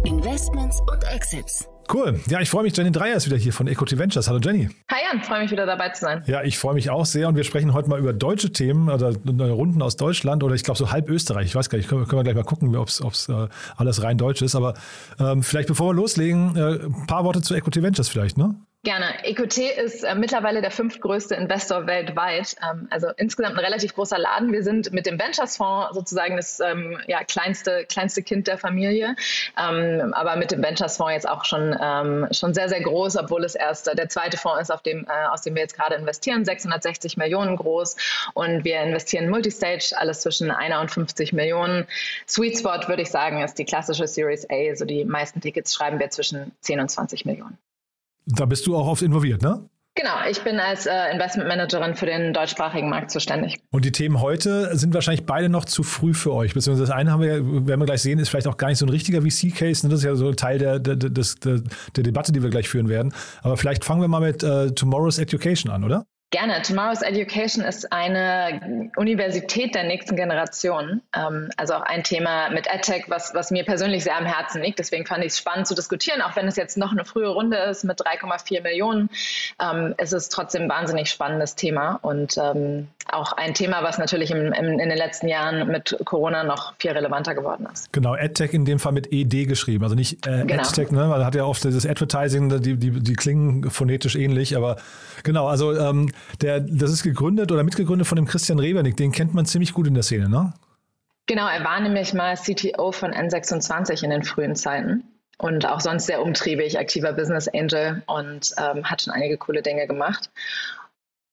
Investments 0.06 0.80
und 0.82 1.04
Exits. 1.12 1.68
Cool. 1.92 2.20
Ja, 2.28 2.42
ich 2.42 2.50
freue 2.50 2.64
mich. 2.64 2.76
Jenny 2.76 2.92
Dreier 2.92 3.16
ist 3.16 3.28
wieder 3.28 3.38
hier 3.38 3.54
von 3.54 3.68
Equity 3.68 3.98
Ventures. 3.98 4.28
Hallo 4.28 4.40
Jenny. 4.40 4.70
Hi 4.92 5.00
Jan, 5.10 5.24
freue 5.24 5.42
mich 5.42 5.52
wieder 5.52 5.66
dabei 5.66 5.90
zu 5.90 6.02
sein. 6.02 6.24
Ja, 6.28 6.44
ich 6.44 6.58
freue 6.58 6.74
mich 6.74 6.90
auch 6.90 7.06
sehr 7.06 7.28
und 7.28 7.36
wir 7.36 7.44
sprechen 7.44 7.74
heute 7.74 7.90
mal 7.90 8.00
über 8.00 8.14
deutsche 8.14 8.52
Themen 8.52 8.90
oder 8.90 9.14
Runden 9.16 9.82
aus 9.82 9.96
Deutschland 9.96 10.44
oder 10.44 10.56
ich 10.56 10.64
glaube 10.64 10.78
so 10.78 10.92
halb 10.92 11.10
Österreich. 11.10 11.48
Ich 11.48 11.56
weiß 11.56 11.70
gar 11.70 11.78
nicht, 11.78 11.88
können, 11.88 12.06
können 12.06 12.20
wir 12.20 12.24
gleich 12.24 12.36
mal 12.36 12.44
gucken, 12.44 12.76
ob 12.76 12.90
es 12.90 13.30
äh, 13.30 13.48
alles 13.78 14.04
rein 14.04 14.18
deutsch 14.18 14.42
ist. 14.42 14.56
Aber 14.56 14.74
ähm, 15.20 15.44
vielleicht 15.44 15.70
bevor 15.70 15.90
wir 15.90 15.94
loslegen, 15.94 16.56
äh, 16.56 16.86
ein 16.86 17.08
paar 17.08 17.24
Worte 17.24 17.42
zu 17.42 17.56
Equity 17.56 17.82
Ventures 17.82 18.10
vielleicht, 18.10 18.38
ne? 18.38 18.56
Gerne. 18.84 19.26
EQT 19.26 19.58
ist 19.58 20.04
äh, 20.04 20.16
mittlerweile 20.16 20.62
der 20.62 20.72
fünftgrößte 20.72 21.36
Investor 21.36 21.88
weltweit, 21.88 22.56
ähm, 22.64 22.88
also 22.90 23.10
insgesamt 23.18 23.58
ein 23.58 23.66
relativ 23.66 23.94
großer 23.96 24.18
Laden. 24.18 24.54
Wir 24.54 24.64
sind 24.64 24.94
mit 24.94 25.06
dem 25.06 25.20
Ventures 25.20 25.58
Fonds 25.58 25.94
sozusagen 25.94 26.38
das 26.38 26.62
ähm, 26.62 26.98
ja, 27.08 27.24
kleinste, 27.24 27.86
kleinste 27.90 28.24
Kind 28.24 28.48
der 28.48 28.58
Familie, 28.58 29.16
ähm, 29.60 30.14
aber 30.14 30.38
mit 30.38 30.52
dem 30.52 30.64
Ventures 30.64 30.96
Fonds 30.96 31.12
jetzt 31.12 31.28
auch 31.28 31.44
schon, 31.44 31.76
ähm, 31.82 32.28
schon 32.32 32.54
sehr, 32.54 32.70
sehr 32.70 32.80
groß, 32.82 33.18
obwohl 33.18 33.44
es 33.44 33.56
erst 33.56 33.88
der 33.88 34.08
zweite 34.10 34.38
Fonds 34.38 34.62
ist, 34.62 34.72
auf 34.72 34.84
dem, 34.84 35.06
äh, 35.06 35.28
aus 35.34 35.42
dem 35.42 35.56
wir 35.56 35.64
jetzt 35.64 35.76
gerade 35.76 35.96
investieren, 35.96 36.46
660 36.46 37.18
Millionen 37.18 37.58
groß 37.58 37.98
und 38.36 38.64
wir 38.64 38.80
investieren 38.82 39.28
Multistage, 39.30 39.96
alles 39.98 40.22
zwischen 40.22 40.50
einer 40.50 40.80
und 40.80 40.92
50 40.92 41.34
Millionen. 41.34 41.88
Sweet 42.26 42.60
Spot 42.60 42.88
würde 42.88 43.02
ich 43.02 43.10
sagen, 43.10 43.42
ist 43.42 43.58
die 43.58 43.66
klassische 43.66 44.08
Series 44.08 44.48
A, 44.50 44.76
so 44.76 44.86
die 44.86 45.04
meisten 45.04 45.42
Tickets 45.42 45.74
schreiben 45.74 46.00
wir 46.00 46.10
zwischen 46.10 46.54
10 46.62 46.80
und 46.80 46.90
20 46.90 47.26
Millionen. 47.26 47.58
Da 48.28 48.46
bist 48.46 48.68
du 48.68 48.76
auch 48.76 48.88
oft 48.88 49.02
involviert, 49.02 49.42
ne? 49.42 49.68
Genau, 49.96 50.12
ich 50.30 50.40
bin 50.44 50.60
als 50.60 50.86
äh, 50.86 51.12
Investmentmanagerin 51.12 51.96
für 51.96 52.06
den 52.06 52.32
deutschsprachigen 52.32 52.88
Markt 52.88 53.10
zuständig. 53.10 53.58
Und 53.72 53.84
die 53.84 53.92
Themen 53.92 54.22
heute 54.22 54.78
sind 54.78 54.94
wahrscheinlich 54.94 55.26
beide 55.26 55.50
noch 55.50 55.66
zu 55.66 55.82
früh 55.82 56.14
für 56.14 56.34
euch. 56.34 56.54
Beziehungsweise 56.54 56.92
das 56.92 56.96
eine 56.96 57.12
haben 57.12 57.24
wir, 57.24 57.68
werden 57.68 57.80
wir 57.80 57.86
gleich 57.88 58.04
sehen, 58.04 58.20
ist 58.20 58.30
vielleicht 58.30 58.46
auch 58.46 58.58
gar 58.58 58.68
nicht 58.68 58.78
so 58.78 58.86
ein 58.86 58.90
richtiger 58.90 59.24
VC-Case. 59.24 59.88
Ne? 59.88 59.90
Das 59.90 60.02
ist 60.02 60.06
ja 60.06 60.14
so 60.14 60.28
ein 60.28 60.36
Teil 60.36 60.60
der, 60.60 60.78
der, 60.78 60.98
der, 60.98 61.10
der, 61.10 62.04
Debatte, 62.04 62.32
die 62.32 62.44
wir 62.44 62.52
gleich 62.52 62.70
führen 62.70 62.90
werden. 62.90 63.12
Aber 63.42 63.58
vielleicht 63.58 63.84
fangen 63.84 64.02
wir 64.02 64.08
mal 64.08 64.20
mit 64.20 64.44
äh, 64.44 64.70
Tomorrow's 64.70 65.18
Education 65.18 65.72
an, 65.72 65.84
oder? 65.84 66.06
Gerne. 66.30 66.62
Tomorrow's 66.62 67.02
Education 67.04 67.64
ist 67.64 67.94
eine 67.94 68.92
Universität 68.98 69.74
der 69.74 69.86
nächsten 69.86 70.18
Generation. 70.18 71.02
Ähm, 71.16 71.50
also 71.56 71.76
auch 71.76 71.84
ein 71.84 72.04
Thema 72.04 72.50
mit 72.50 72.68
EdTech, 72.68 73.06
was, 73.08 73.34
was 73.34 73.50
mir 73.50 73.64
persönlich 73.64 74.04
sehr 74.04 74.18
am 74.18 74.26
Herzen 74.26 74.62
liegt. 74.62 74.78
Deswegen 74.78 75.06
fand 75.06 75.24
ich 75.24 75.32
es 75.32 75.38
spannend 75.38 75.68
zu 75.68 75.74
diskutieren, 75.74 76.22
auch 76.22 76.36
wenn 76.36 76.46
es 76.46 76.58
jetzt 76.58 76.78
noch 76.78 76.92
eine 76.92 77.06
frühe 77.06 77.30
Runde 77.30 77.56
ist 77.56 77.86
mit 77.86 78.02
3,4 78.02 78.62
Millionen. 78.62 79.10
Ähm, 79.62 79.96
es 79.98 80.12
ist 80.12 80.28
trotzdem 80.30 80.64
ein 80.64 80.70
wahnsinnig 80.70 81.10
spannendes 81.10 81.56
Thema 81.56 81.98
und 82.02 82.38
ähm, 82.38 82.90
auch 83.10 83.32
ein 83.32 83.54
Thema, 83.54 83.84
was 83.84 83.98
natürlich 83.98 84.30
im, 84.30 84.52
im, 84.52 84.80
in 84.80 84.90
den 84.90 84.98
letzten 84.98 85.30
Jahren 85.30 85.70
mit 85.70 85.98
Corona 86.04 86.44
noch 86.44 86.74
viel 86.78 86.92
relevanter 86.92 87.36
geworden 87.36 87.70
ist. 87.72 87.94
Genau, 87.94 88.18
EdTech 88.18 88.54
in 88.54 88.66
dem 88.66 88.80
Fall 88.80 88.92
mit 88.92 89.14
ED 89.14 89.46
geschrieben, 89.48 89.86
also 89.86 89.96
nicht 89.96 90.28
äh, 90.28 90.44
genau. 90.46 90.64
EdTech, 90.64 90.92
ne? 90.92 91.08
man 91.08 91.26
hat 91.26 91.36
ja 91.36 91.46
oft 91.46 91.64
dieses 91.64 91.86
Advertising, 91.86 92.50
die, 92.62 92.76
die, 92.76 92.92
die 92.92 93.14
klingen 93.14 93.70
phonetisch 93.70 94.18
ähnlich, 94.18 94.58
aber 94.58 94.76
genau, 95.24 95.48
also 95.48 95.74
ähm, 95.74 96.12
der, 96.42 96.60
das 96.60 96.92
ist 96.92 97.04
gegründet 97.04 97.52
oder 97.52 97.64
mitgegründet 97.64 98.08
von 98.08 98.16
dem 98.16 98.26
Christian 98.26 98.60
Rebernick, 98.60 98.98
den 98.98 99.12
kennt 99.12 99.34
man 99.34 99.46
ziemlich 99.46 99.74
gut 99.74 99.88
in 99.88 99.94
der 99.94 100.04
Szene, 100.04 100.30
ne? 100.30 100.54
Genau, 101.28 101.48
er 101.48 101.64
war 101.64 101.80
nämlich 101.82 102.14
mal 102.14 102.36
CTO 102.36 102.92
von 102.94 103.12
N26 103.12 104.04
in 104.04 104.12
den 104.12 104.24
frühen 104.24 104.56
Zeiten 104.56 105.04
und 105.38 105.66
auch 105.66 105.82
sonst 105.82 106.06
sehr 106.06 106.22
umtriebig, 106.22 106.80
aktiver 106.80 107.14
Business 107.14 107.48
Angel 107.48 108.02
und 108.08 108.54
ähm, 108.58 108.86
hat 108.86 109.02
schon 109.04 109.14
einige 109.14 109.38
coole 109.38 109.62
Dinge 109.62 109.88
gemacht. 109.88 110.30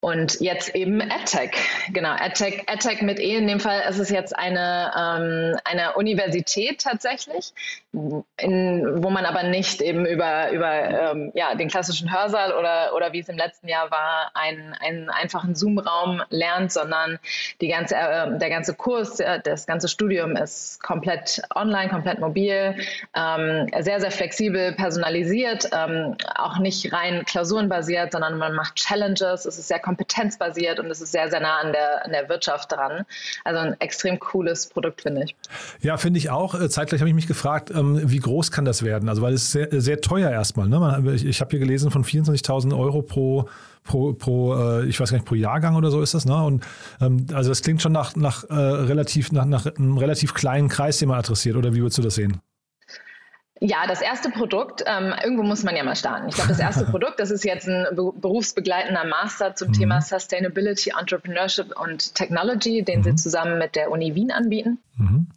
Und 0.01 0.39
jetzt 0.41 0.75
eben 0.75 1.01
AdTech. 1.01 1.53
Genau, 1.95 2.11
AdTech, 2.11 2.65
AdTech 2.69 3.01
mit 3.01 3.19
E. 3.19 3.37
In 3.37 3.47
dem 3.47 3.59
Fall 3.59 3.89
ist 3.89 3.99
es 3.99 4.11
jetzt 4.11 4.37
eine, 4.37 4.93
ähm, 4.95 5.59
eine 5.65 5.95
Universität 5.95 6.83
tatsächlich, 6.83 7.55
in, 8.37 9.03
wo 9.03 9.11
man 9.11 9.25
aber 9.25 9.45
nicht 9.45 9.81
eben 9.81 10.05
über, 10.05 10.51
über 10.51 10.73
ähm, 10.73 11.31
ja, 11.35 11.55
den 11.55 11.69
klassischen 11.69 12.13
Hörsaal 12.13 12.53
oder, 12.53 12.95
oder 12.95 13.13
wie 13.13 13.21
es 13.21 13.29
im 13.29 13.37
letzten 13.37 13.69
Jahr 13.69 13.91
war, 13.91 14.33
einen, 14.35 14.75
einen 14.75 15.11
einfachen 15.11 15.55
Zoom-Raum 15.55 16.23
lernt, 16.31 16.73
sondern 16.73 17.19
die 17.61 17.69
ganze, 17.69 17.95
äh, 17.95 18.37
der 18.39 18.51
ganze 18.51 18.75
Kurs, 18.75 19.21
äh, 19.21 19.41
das 19.43 19.67
ganze 19.67 19.89
Studium 19.89 20.37
ist 20.37 20.83
komplett 20.83 21.43
online, 21.55 21.89
komplett 21.89 22.19
mobil, 22.19 22.75
ähm, 23.15 23.69
sehr, 23.79 24.01
sehr 24.01 24.11
flexibel, 24.11 24.73
personalisiert, 24.73 25.69
ähm, 25.73 26.17
auch 26.35 26.59
nicht 26.59 26.93
rein 26.93 27.25
klausurenbasiert, 27.25 28.13
sondern 28.13 28.39
man 28.39 28.55
macht 28.55 28.75
Challenges, 28.75 29.45
es 29.45 29.59
ist 29.59 29.69
sehr 29.69 29.79
kompetenzbasiert 29.79 30.81
und 30.81 30.91
es 30.91 31.01
ist 31.01 31.13
sehr, 31.13 31.31
sehr 31.31 31.41
nah 31.41 31.59
an 31.59 31.73
der, 31.73 32.05
an 32.05 32.11
der 32.11 32.29
Wirtschaft 32.29 32.73
dran. 32.73 33.05
Also 33.45 33.61
ein 33.61 33.81
extrem 33.81 34.19
cooles 34.19 34.67
Produkt, 34.67 35.03
finde 35.03 35.25
ich. 35.25 35.37
Ja, 35.81 35.97
finde 35.97 36.19
ich 36.19 36.31
auch. 36.31 36.61
Äh, 36.61 36.69
zeitgleich 36.69 37.01
habe 37.01 37.09
ich 37.09 37.15
mich 37.15 37.29
gefragt, 37.29 37.71
ähm, 37.85 38.11
wie 38.11 38.19
groß 38.19 38.51
kann 38.51 38.65
das 38.65 38.83
werden? 38.83 39.09
Also, 39.09 39.23
weil 39.23 39.35
es 39.35 39.53
sehr, 39.53 39.69
sehr 39.71 40.01
teuer 40.01 40.31
erstmal. 40.31 40.69
Ne? 40.69 41.13
Ich, 41.15 41.25
ich 41.25 41.41
habe 41.41 41.51
hier 41.51 41.61
gelesen 41.61 41.91
von 41.91 42.05
24.000 42.05 42.77
Euro 42.77 43.03
pro 43.03 43.49
pro, 43.85 44.15
pro 44.15 44.55
äh, 44.55 44.87
ich 44.87 44.99
weiß 44.99 45.11
gar 45.11 45.19
nicht, 45.19 45.27
pro 45.27 45.35
Jahrgang 45.35 45.77
oder 45.77 45.91
so 45.91 46.01
ist 46.01 46.15
das, 46.15 46.25
ne? 46.25 46.43
Und 46.43 46.65
ähm, 47.01 47.27
also 47.33 47.51
das 47.51 47.63
klingt 47.63 47.83
schon 47.83 47.93
nach, 47.93 48.17
nach 48.17 48.45
äh, 48.45 48.55
relativ, 48.55 49.31
nach, 49.31 49.45
nach 49.45 49.67
einem 49.67 49.99
relativ 49.99 50.35
kleinen 50.35 50.69
Kreis, 50.69 50.99
den 50.99 51.09
man 51.09 51.19
adressiert, 51.19 51.57
oder 51.57 51.75
wie 51.75 51.81
würdest 51.81 51.99
du 51.99 52.03
das 52.03 52.15
sehen? 52.15 52.41
Ja, 53.61 53.87
das 53.87 54.03
erste 54.03 54.31
Produkt, 54.31 54.83
ähm, 54.87 55.15
irgendwo 55.23 55.45
muss 55.45 55.63
man 55.63 55.77
ja 55.77 55.85
mal 55.85 55.95
starten. 55.95 56.29
Ich 56.29 56.35
glaube, 56.35 56.49
das 56.49 56.59
erste 56.59 56.85
Produkt, 56.91 57.21
das 57.21 57.31
ist 57.31 57.45
jetzt 57.45 57.69
ein 57.69 57.87
berufsbegleitender 57.95 59.05
Master 59.05 59.55
zum 59.55 59.69
mhm. 59.69 59.73
Thema 59.75 60.01
Sustainability, 60.01 60.93
Entrepreneurship 60.99 61.73
und 61.81 62.15
Technology, 62.15 62.83
den 62.83 62.99
mhm. 63.01 63.05
sie 63.05 63.15
zusammen 63.15 63.59
mit 63.59 63.77
der 63.77 63.91
Uni 63.91 64.15
Wien 64.15 64.33
anbieten. 64.33 64.79
Mhm. 64.97 65.29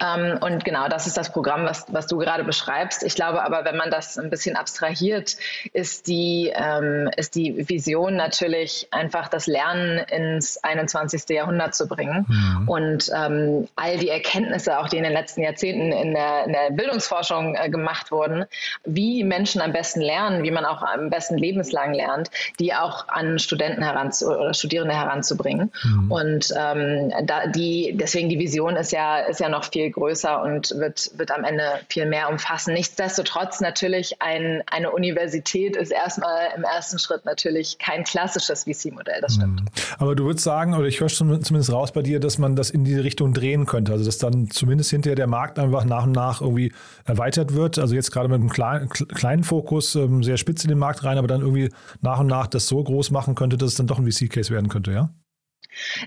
Ähm, 0.00 0.38
und 0.40 0.64
genau, 0.64 0.88
das 0.88 1.06
ist 1.06 1.16
das 1.16 1.32
Programm, 1.32 1.64
was, 1.64 1.86
was 1.88 2.06
du 2.06 2.18
gerade 2.18 2.44
beschreibst. 2.44 3.02
Ich 3.02 3.14
glaube 3.14 3.42
aber, 3.42 3.64
wenn 3.64 3.76
man 3.76 3.90
das 3.90 4.18
ein 4.18 4.30
bisschen 4.30 4.56
abstrahiert, 4.56 5.36
ist 5.72 6.06
die, 6.06 6.52
ähm, 6.54 7.10
ist 7.16 7.34
die 7.34 7.68
Vision 7.68 8.16
natürlich 8.16 8.88
einfach 8.90 9.28
das 9.28 9.46
Lernen 9.46 9.98
ins 9.98 10.62
21. 10.62 11.28
Jahrhundert 11.28 11.74
zu 11.74 11.88
bringen. 11.88 12.26
Mhm. 12.28 12.68
Und 12.68 13.10
ähm, 13.14 13.68
all 13.76 13.98
die 13.98 14.08
Erkenntnisse, 14.08 14.78
auch 14.78 14.88
die 14.88 14.96
in 14.96 15.04
den 15.04 15.12
letzten 15.12 15.42
Jahrzehnten 15.42 15.92
in 15.92 16.14
der, 16.14 16.44
in 16.46 16.52
der 16.52 16.70
Bildungsforschung 16.70 17.56
äh, 17.56 17.68
gemacht 17.68 18.10
wurden, 18.10 18.44
wie 18.84 19.24
Menschen 19.24 19.60
am 19.60 19.72
besten 19.72 20.00
lernen, 20.00 20.42
wie 20.42 20.50
man 20.50 20.64
auch 20.64 20.82
am 20.82 21.10
besten 21.10 21.38
lebenslang 21.38 21.94
lernt, 21.94 22.30
die 22.58 22.74
auch 22.74 23.08
an 23.08 23.38
Studenten 23.38 23.82
heranzu 23.82 24.28
oder 24.28 24.54
Studierende 24.54 24.94
heranzubringen. 24.94 25.72
Mhm. 25.82 26.12
Und 26.12 26.54
ähm, 26.56 27.12
da 27.24 27.46
die, 27.46 27.94
deswegen 27.94 28.28
die 28.28 28.38
Vision 28.38 28.76
ist 28.76 28.92
ja, 28.92 29.18
ist 29.18 29.40
ja 29.40 29.48
noch 29.54 29.64
viel 29.64 29.90
größer 29.90 30.42
und 30.42 30.74
wird, 30.78 31.10
wird 31.16 31.30
am 31.30 31.44
Ende 31.44 31.64
viel 31.88 32.06
mehr 32.06 32.28
umfassen. 32.28 32.74
Nichtsdestotrotz 32.74 33.60
natürlich 33.60 34.20
ein, 34.20 34.62
eine 34.66 34.90
Universität 34.90 35.76
ist 35.76 35.92
erstmal 35.92 36.48
im 36.56 36.64
ersten 36.64 36.98
Schritt 36.98 37.24
natürlich 37.24 37.78
kein 37.78 38.04
klassisches 38.04 38.64
VC-Modell, 38.64 39.20
das 39.20 39.34
stimmt. 39.34 39.60
Mhm. 39.60 39.66
Aber 39.98 40.14
du 40.14 40.24
würdest 40.24 40.44
sagen, 40.44 40.74
oder 40.74 40.86
ich 40.86 41.00
höre 41.00 41.08
zumindest 41.08 41.72
raus 41.72 41.92
bei 41.92 42.02
dir, 42.02 42.18
dass 42.18 42.38
man 42.38 42.56
das 42.56 42.70
in 42.70 42.84
diese 42.84 43.04
Richtung 43.04 43.32
drehen 43.32 43.66
könnte, 43.66 43.92
also 43.92 44.04
dass 44.04 44.18
dann 44.18 44.50
zumindest 44.50 44.90
hinterher 44.90 45.16
der 45.16 45.28
Markt 45.28 45.58
einfach 45.58 45.84
nach 45.84 46.04
und 46.04 46.12
nach 46.12 46.40
irgendwie 46.40 46.72
erweitert 47.04 47.54
wird. 47.54 47.78
Also 47.78 47.94
jetzt 47.94 48.10
gerade 48.10 48.28
mit 48.28 48.40
einem 48.40 48.50
kleinen, 48.50 48.88
kleinen 48.88 49.44
Fokus 49.44 49.94
ähm, 49.94 50.22
sehr 50.22 50.36
spitz 50.36 50.64
in 50.64 50.68
den 50.68 50.78
Markt 50.78 51.04
rein, 51.04 51.18
aber 51.18 51.28
dann 51.28 51.40
irgendwie 51.40 51.70
nach 52.00 52.20
und 52.20 52.26
nach 52.26 52.48
das 52.48 52.66
so 52.66 52.82
groß 52.82 53.12
machen 53.12 53.34
könnte, 53.34 53.56
dass 53.56 53.70
es 53.70 53.76
dann 53.76 53.86
doch 53.86 53.98
ein 53.98 54.10
VC-Case 54.10 54.52
werden 54.52 54.68
könnte, 54.68 54.92
ja? 54.92 55.10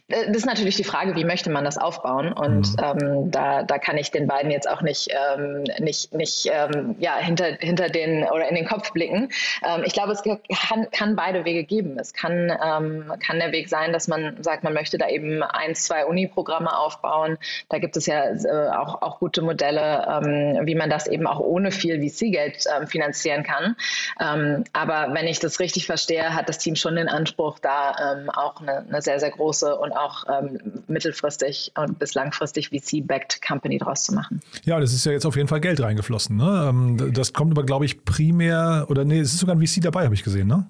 Äh, 0.08 0.28
das 0.28 0.38
ist 0.38 0.46
natürlich 0.46 0.76
die 0.76 0.84
Frage, 0.84 1.16
wie 1.16 1.26
möchte 1.26 1.50
man 1.50 1.64
das 1.64 1.78
aufbauen? 1.78 2.32
Und 2.34 2.70
mhm. 2.78 3.02
ähm, 3.02 3.32
da, 3.32 3.64
da 3.64 3.78
kann 3.78 3.98
ich 3.98 4.12
den 4.12 4.28
beiden 4.28 4.52
jetzt 4.52 4.70
auch 4.70 4.82
nicht, 4.82 5.10
ähm, 5.12 5.64
nicht, 5.80 6.14
nicht 6.14 6.50
ähm, 6.52 6.96
ja, 7.00 7.18
hinter, 7.18 7.58
hinter 7.60 7.90
den 7.90 8.24
oder 8.24 8.48
in 8.48 8.56
den 8.56 8.68
Kopf 8.68 8.92
blicken. 8.92 9.30
Ähm, 9.66 9.84
ich 9.86 9.94
glaube, 9.94 10.14
es 10.14 10.24
kann, 10.24 10.90
kann 10.92 11.16
beide 11.16 11.46
Wege 11.46 11.64
geben. 11.64 11.98
Es 12.00 12.14
kann, 12.14 12.52
ähm, 12.64 13.14
kann 13.26 13.40
der 13.40 13.52
Weg 13.52 13.70
sein, 13.70 13.94
dass 13.94 14.08
man 14.08 14.42
sagt, 14.44 14.64
man 14.64 14.74
möchte 14.74 14.98
da 14.98 15.08
eben 15.10 15.44
ein, 15.44 15.76
zwei 15.76 16.06
Uni-Programme 16.06 16.78
aufbauen. 16.78 17.38
Da 17.70 17.80
gibt 17.80 17.98
es 17.98 18.06
ja 18.06 18.26
äh, 18.26 18.70
auch, 18.70 19.02
auch 19.02 19.20
gute 19.20 19.42
Modelle, 19.42 20.06
ähm, 20.10 20.66
wie 20.66 20.76
man 20.76 20.90
das 20.90 21.08
eben 21.08 21.28
auch 21.28 21.40
ohne 21.40 21.72
viel 21.72 22.02
VC-Geld 22.02 22.68
finanzieren 22.88 23.44
kann. 23.44 23.76
aber 24.18 25.14
wenn 25.14 25.28
ich 25.28 25.40
das 25.40 25.60
richtig 25.60 25.86
verstehe, 25.86 26.34
hat 26.34 26.50
das 26.50 26.58
Team 26.58 26.76
schon 26.76 26.96
den 26.96 27.10
Anspruch, 27.10 27.60
da 27.60 28.26
auch 28.36 28.62
eine, 28.62 28.86
eine 28.88 29.02
sehr, 29.02 29.20
sehr 29.20 29.32
große 29.32 29.57
große 29.58 29.76
und 29.76 29.92
auch 29.92 30.26
ähm, 30.30 30.60
mittelfristig 30.88 31.72
und 31.78 32.00
bis 32.00 32.14
langfristig 32.14 32.70
VC-backed 32.70 33.42
Company 33.46 33.78
draus 33.78 34.04
zu 34.04 34.14
machen. 34.14 34.42
Ja, 34.64 34.80
das 34.80 34.94
ist 34.94 35.06
ja 35.06 35.12
jetzt 35.12 35.26
auf 35.26 35.36
jeden 35.36 35.48
Fall 35.48 35.62
Geld 35.62 35.82
reingeflossen. 35.82 36.38
Ne? 36.38 36.68
Ähm, 36.70 37.14
das 37.14 37.34
kommt 37.34 37.52
aber, 37.52 37.66
glaube 37.66 37.86
ich, 37.86 38.04
primär, 38.06 38.86
oder 38.90 39.06
nee, 39.06 39.20
es 39.20 39.34
ist 39.34 39.40
sogar 39.40 39.56
ein 39.56 39.66
VC 39.66 39.82
dabei, 39.82 40.06
habe 40.06 40.16
ich 40.16 40.24
gesehen, 40.24 40.48
ne? 40.48 40.68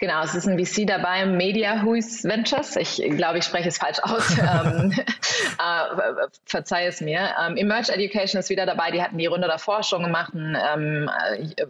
Genau, 0.00 0.22
es 0.22 0.34
ist 0.34 0.48
ein 0.48 0.58
VC 0.58 0.86
dabei, 0.86 1.26
Media 1.26 1.82
Huis 1.82 2.24
Ventures. 2.24 2.74
Ich 2.76 3.02
glaube, 3.18 3.36
ich 3.36 3.44
spreche 3.44 3.68
es 3.68 3.76
falsch 3.76 3.98
aus. 4.02 4.30
ähm, 4.38 4.92
äh, 4.96 6.26
verzeih 6.46 6.86
es 6.86 7.02
mir. 7.02 7.34
Ähm, 7.38 7.58
Emerge 7.58 7.92
Education 7.92 8.40
ist 8.40 8.48
wieder 8.48 8.64
dabei. 8.64 8.90
Die 8.92 9.02
hatten 9.02 9.18
die 9.18 9.26
Runde 9.26 9.46
davor 9.46 9.82
schon 9.82 10.02
gemacht. 10.02 10.32
Ein 10.32 10.56
ähm, 10.74 11.10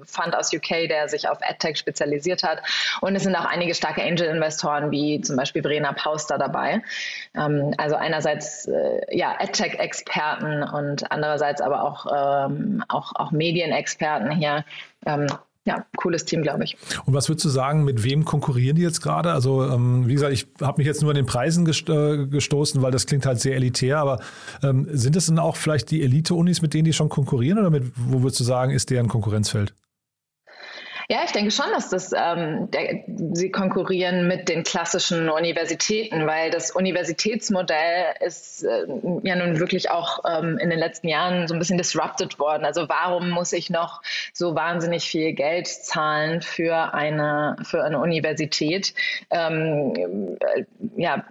Fund 0.04 0.37
aus 0.37 0.54
UK, 0.54 0.88
der 0.88 1.08
sich 1.08 1.28
auf 1.28 1.38
EdTech 1.42 1.76
spezialisiert 1.76 2.44
hat. 2.44 2.60
Und 3.00 3.16
es 3.16 3.25
sind 3.25 3.34
auch 3.34 3.46
einige 3.46 3.75
starke 3.75 4.00
Angel-Investoren, 4.00 4.92
wie 4.92 5.20
zum 5.22 5.34
Beispiel 5.34 5.62
Verena 5.62 5.92
Pauster 5.92 6.38
dabei. 6.38 6.84
Ähm, 7.34 7.75
also 7.78 7.96
einerseits 7.96 8.68
äh, 8.68 9.00
ja, 9.10 9.37
EdTech-Experten 9.40 10.62
und 10.62 11.10
andererseits 11.10 11.60
aber 11.60 11.82
auch, 11.82 12.46
ähm, 12.46 12.84
auch, 12.87 13.10
auch 13.16 13.32
Medienexperten 13.32 14.30
hier. 14.30 14.64
Ja, 15.67 15.85
cooles 15.97 16.25
Team, 16.25 16.43
glaube 16.43 16.64
ich. 16.64 16.76
Und 17.05 17.12
was 17.12 17.29
würdest 17.29 17.45
du 17.45 17.50
sagen, 17.50 17.85
mit 17.85 18.02
wem 18.02 18.25
konkurrieren 18.25 18.76
die 18.76 18.83
jetzt 18.83 19.02
gerade? 19.02 19.33
Also, 19.33 19.64
ähm, 19.64 20.09
wie 20.09 20.14
gesagt, 20.14 20.33
ich 20.33 20.47
habe 20.62 20.79
mich 20.79 20.87
jetzt 20.87 21.02
nur 21.02 21.11
an 21.11 21.17
den 21.17 21.26
Preisen 21.26 21.67
gest 21.67 21.88
äh, 21.90 22.26
gestoßen, 22.26 22.81
weil 22.81 22.93
das 22.93 23.07
klingt 23.07 23.26
halt 23.26 23.40
sehr 23.40 23.57
elitär, 23.57 23.99
aber 23.99 24.21
ähm, 24.62 24.88
sind 24.90 25.17
es 25.17 25.26
denn 25.26 25.38
auch 25.38 25.57
vielleicht 25.57 25.90
die 25.90 26.02
Elite-Unis, 26.02 26.62
mit 26.62 26.73
denen 26.73 26.87
die 26.87 26.95
schon 26.95 27.11
konkurrieren 27.11 27.59
oder 27.59 27.69
mit, 27.69 27.93
wo 27.95 28.23
würdest 28.23 28.40
du 28.40 28.45
sagen, 28.45 28.73
ist 28.73 28.88
deren 28.88 29.09
Konkurrenzfeld? 29.09 29.75
Ja, 31.11 31.25
ich 31.25 31.33
denke 31.33 31.50
schon, 31.50 31.67
dass 31.73 31.90
das, 31.90 32.12
ähm, 32.17 32.71
der, 32.71 33.02
sie 33.33 33.50
konkurrieren 33.50 34.29
mit 34.29 34.49
den 34.49 34.62
klassischen 34.62 35.29
Universitäten, 35.29 36.25
weil 36.29 36.52
das 36.52 36.71
Universitätsmodell 36.71 38.14
ist 38.21 38.62
äh, 38.62 38.87
ja 39.25 39.35
nun 39.35 39.59
wirklich 39.59 39.90
auch 39.90 40.21
ähm, 40.25 40.57
in 40.59 40.71
den 40.71 40.79
letzten 40.79 41.09
Jahren 41.09 41.49
so 41.49 41.55
ein 41.55 41.59
bisschen 41.59 41.79
disrupted 41.79 42.38
worden. 42.38 42.64
Also 42.64 42.88
warum 42.88 43.29
muss 43.29 43.52
ich 43.52 43.71
noch 43.71 44.03
so 44.33 44.55
wahnsinnig 44.55 45.03
viel 45.03 45.33
Geld 45.33 45.66
zahlen 45.66 46.42
für 46.42 46.94
eine, 46.94 47.57
für 47.64 47.83
eine 47.83 47.99
Universität? 47.99 48.94
Ähm, 49.31 50.37
äh, 50.38 50.62
ja, 50.96 51.25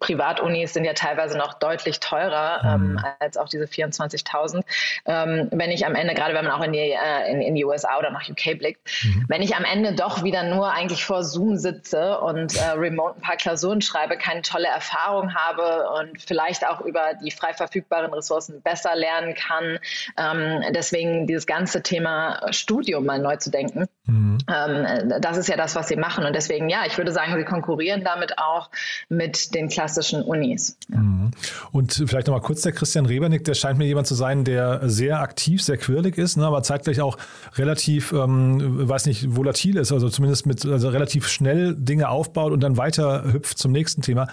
Privatunis 0.00 0.74
sind 0.74 0.84
ja 0.84 0.94
teilweise 0.94 1.38
noch 1.38 1.54
deutlich 1.54 2.00
teurer 2.00 2.60
ähm, 2.64 2.94
mhm. 2.94 3.00
als 3.20 3.36
auch 3.36 3.48
diese 3.48 3.66
24.000. 3.66 4.64
Ähm, 5.06 5.48
wenn 5.52 5.70
ich 5.70 5.86
am 5.86 5.94
Ende, 5.94 6.14
gerade 6.14 6.34
wenn 6.34 6.44
man 6.44 6.54
auch 6.54 6.64
in 6.64 6.72
die, 6.72 6.90
äh, 6.90 7.30
in, 7.30 7.40
in 7.40 7.54
die 7.54 7.64
USA 7.64 8.00
oder 8.00 8.10
nach 8.10 8.28
UK 8.28 8.58
blickt, 8.58 8.80
mhm. 9.14 9.24
Wenn 9.28 9.42
ich 9.42 9.56
am 9.56 9.64
Ende 9.64 9.94
doch 9.94 10.22
wieder 10.22 10.42
nur 10.44 10.70
eigentlich 10.72 11.04
vor 11.04 11.24
Zoom 11.24 11.56
sitze 11.56 12.18
und 12.20 12.56
äh, 12.56 12.70
remote 12.70 13.16
ein 13.16 13.22
paar 13.22 13.36
Klausuren 13.36 13.80
schreibe, 13.80 14.16
keine 14.16 14.42
tolle 14.42 14.68
Erfahrung 14.68 15.34
habe 15.34 15.88
und 16.00 16.20
vielleicht 16.20 16.66
auch 16.66 16.80
über 16.80 17.14
die 17.22 17.30
frei 17.30 17.52
verfügbaren 17.52 18.12
Ressourcen 18.12 18.62
besser 18.62 18.94
lernen 18.94 19.34
kann. 19.34 19.78
Ähm, 20.16 20.62
deswegen 20.74 21.26
dieses 21.26 21.46
ganze 21.46 21.82
Thema 21.82 22.40
Studium 22.50 23.04
mal 23.04 23.18
neu 23.18 23.36
zu 23.36 23.50
denken. 23.50 23.86
Mhm. 24.06 24.38
Ähm, 24.52 25.12
das 25.20 25.36
ist 25.36 25.48
ja 25.48 25.56
das, 25.56 25.76
was 25.76 25.88
sie 25.88 25.96
machen. 25.96 26.24
Und 26.24 26.34
deswegen, 26.34 26.68
ja, 26.68 26.80
ich 26.86 26.98
würde 26.98 27.12
sagen, 27.12 27.34
sie 27.36 27.44
konkurrieren 27.44 28.02
damit 28.02 28.38
auch 28.38 28.70
mit 29.08 29.54
den 29.54 29.68
klassischen 29.68 30.22
Unis. 30.22 30.76
Mhm. 30.88 31.30
Und 31.70 32.02
vielleicht 32.06 32.26
nochmal 32.26 32.42
kurz 32.42 32.62
der 32.62 32.72
Christian 32.72 33.06
Rebernick, 33.06 33.44
der 33.44 33.54
scheint 33.54 33.78
mir 33.78 33.86
jemand 33.86 34.08
zu 34.08 34.14
sein, 34.14 34.44
der 34.44 34.88
sehr 34.88 35.20
aktiv, 35.20 35.62
sehr 35.62 35.76
quirlig 35.76 36.18
ist, 36.18 36.36
ne, 36.36 36.46
aber 36.46 36.62
zeitgleich 36.62 37.00
auch 37.00 37.16
relativ, 37.54 38.12
ähm, 38.12 38.88
weiß 38.88 39.06
nicht, 39.06 39.36
volatil 39.36 39.76
ist, 39.76 39.92
also 39.92 40.08
zumindest 40.08 40.46
mit 40.46 40.66
also 40.66 40.88
relativ 40.88 41.28
schnell 41.28 41.74
Dinge 41.76 42.08
aufbaut 42.08 42.52
und 42.52 42.60
dann 42.60 42.76
weiter 42.76 43.32
hüpft 43.32 43.58
zum 43.58 43.70
nächsten 43.70 44.02
Thema. 44.02 44.26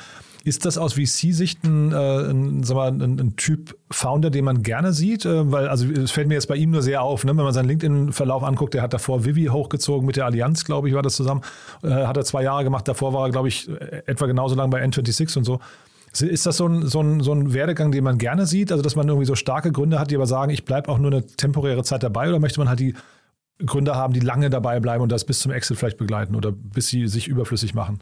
Ist 0.44 0.66
das 0.66 0.78
aus 0.78 0.94
VC-Sicht 0.94 1.64
ein, 1.64 1.92
äh, 1.92 1.96
ein, 1.96 2.64
ein, 2.64 3.20
ein, 3.20 3.36
Typ 3.36 3.78
Founder, 3.92 4.30
den 4.30 4.46
man 4.46 4.64
gerne 4.64 4.94
sieht? 4.94 5.26
Äh, 5.26 5.52
weil, 5.52 5.68
also 5.68 5.86
es 5.92 6.12
fällt 6.12 6.28
mir 6.28 6.36
jetzt 6.36 6.48
bei 6.48 6.56
ihm 6.56 6.72
nur 6.72 6.82
sehr 6.82 7.02
auf, 7.02 7.26
ne? 7.26 7.36
wenn 7.36 7.44
man 7.44 7.54
seinen 7.54 7.68
LinkedIn-Verlauf 7.68 8.44
anguckt, 8.44 8.74
der 8.74 8.82
hat 8.82 8.94
davor 8.94 9.26
Vivi 9.26 9.46
hochgezogen 9.48 10.06
mit 10.06 10.16
der 10.16 10.26
Allianz, 10.26 10.64
glaube 10.64 10.88
ich, 10.88 10.96
war 10.96 11.02
das 11.02 11.16
zusammen. 11.16 11.42
Äh, 11.84 11.90
hat 11.90 12.16
er 12.16 12.24
zwei 12.24 12.44
Jahre 12.44 12.64
gemacht, 12.64 12.88
davor 12.88 13.14
war 13.14 13.28
er, 13.28 13.32
glaube 13.32 13.50
ich, 13.50 13.70
etwa 14.06 14.28
genauso 14.28 14.56
lang 14.56 14.70
bei 14.70 14.84
N26 14.84 15.38
und 15.38 15.44
so. 15.44 15.60
Ist 16.18 16.46
das 16.46 16.58
so 16.58 16.68
ein, 16.68 16.88
so, 16.88 17.02
ein, 17.02 17.22
so 17.22 17.34
ein 17.34 17.54
Werdegang, 17.54 17.92
den 17.92 18.04
man 18.04 18.18
gerne 18.18 18.46
sieht? 18.48 18.72
Also, 18.72 18.82
dass 18.82 18.96
man 18.96 19.08
irgendwie 19.08 19.28
so 19.28 19.36
starke 19.36 19.72
Gründe 19.72 20.00
hat, 20.00 20.10
die 20.10 20.16
aber 20.16 20.26
sagen, 20.26 20.52
ich 20.52 20.66
bleibe 20.66 20.90
auch 20.90 20.98
nur 20.98 21.12
eine 21.12 21.26
temporäre 21.26 21.84
Zeit 21.84 22.02
dabei 22.02 22.30
oder 22.30 22.40
möchte 22.40 22.60
man 22.60 22.68
halt 22.68 22.80
die 22.80 22.96
Gründer 23.64 23.96
haben, 23.96 24.14
die 24.14 24.20
lange 24.20 24.50
dabei 24.50 24.80
bleiben 24.80 25.04
und 25.04 25.12
das 25.12 25.26
bis 25.26 25.40
zum 25.40 25.52
Exit 25.52 25.78
vielleicht 25.78 25.98
begleiten 25.98 26.36
oder 26.36 26.52
bis 26.52 26.88
sie 26.88 27.08
sich 27.08 27.28
überflüssig 27.28 27.74
machen? 27.74 28.00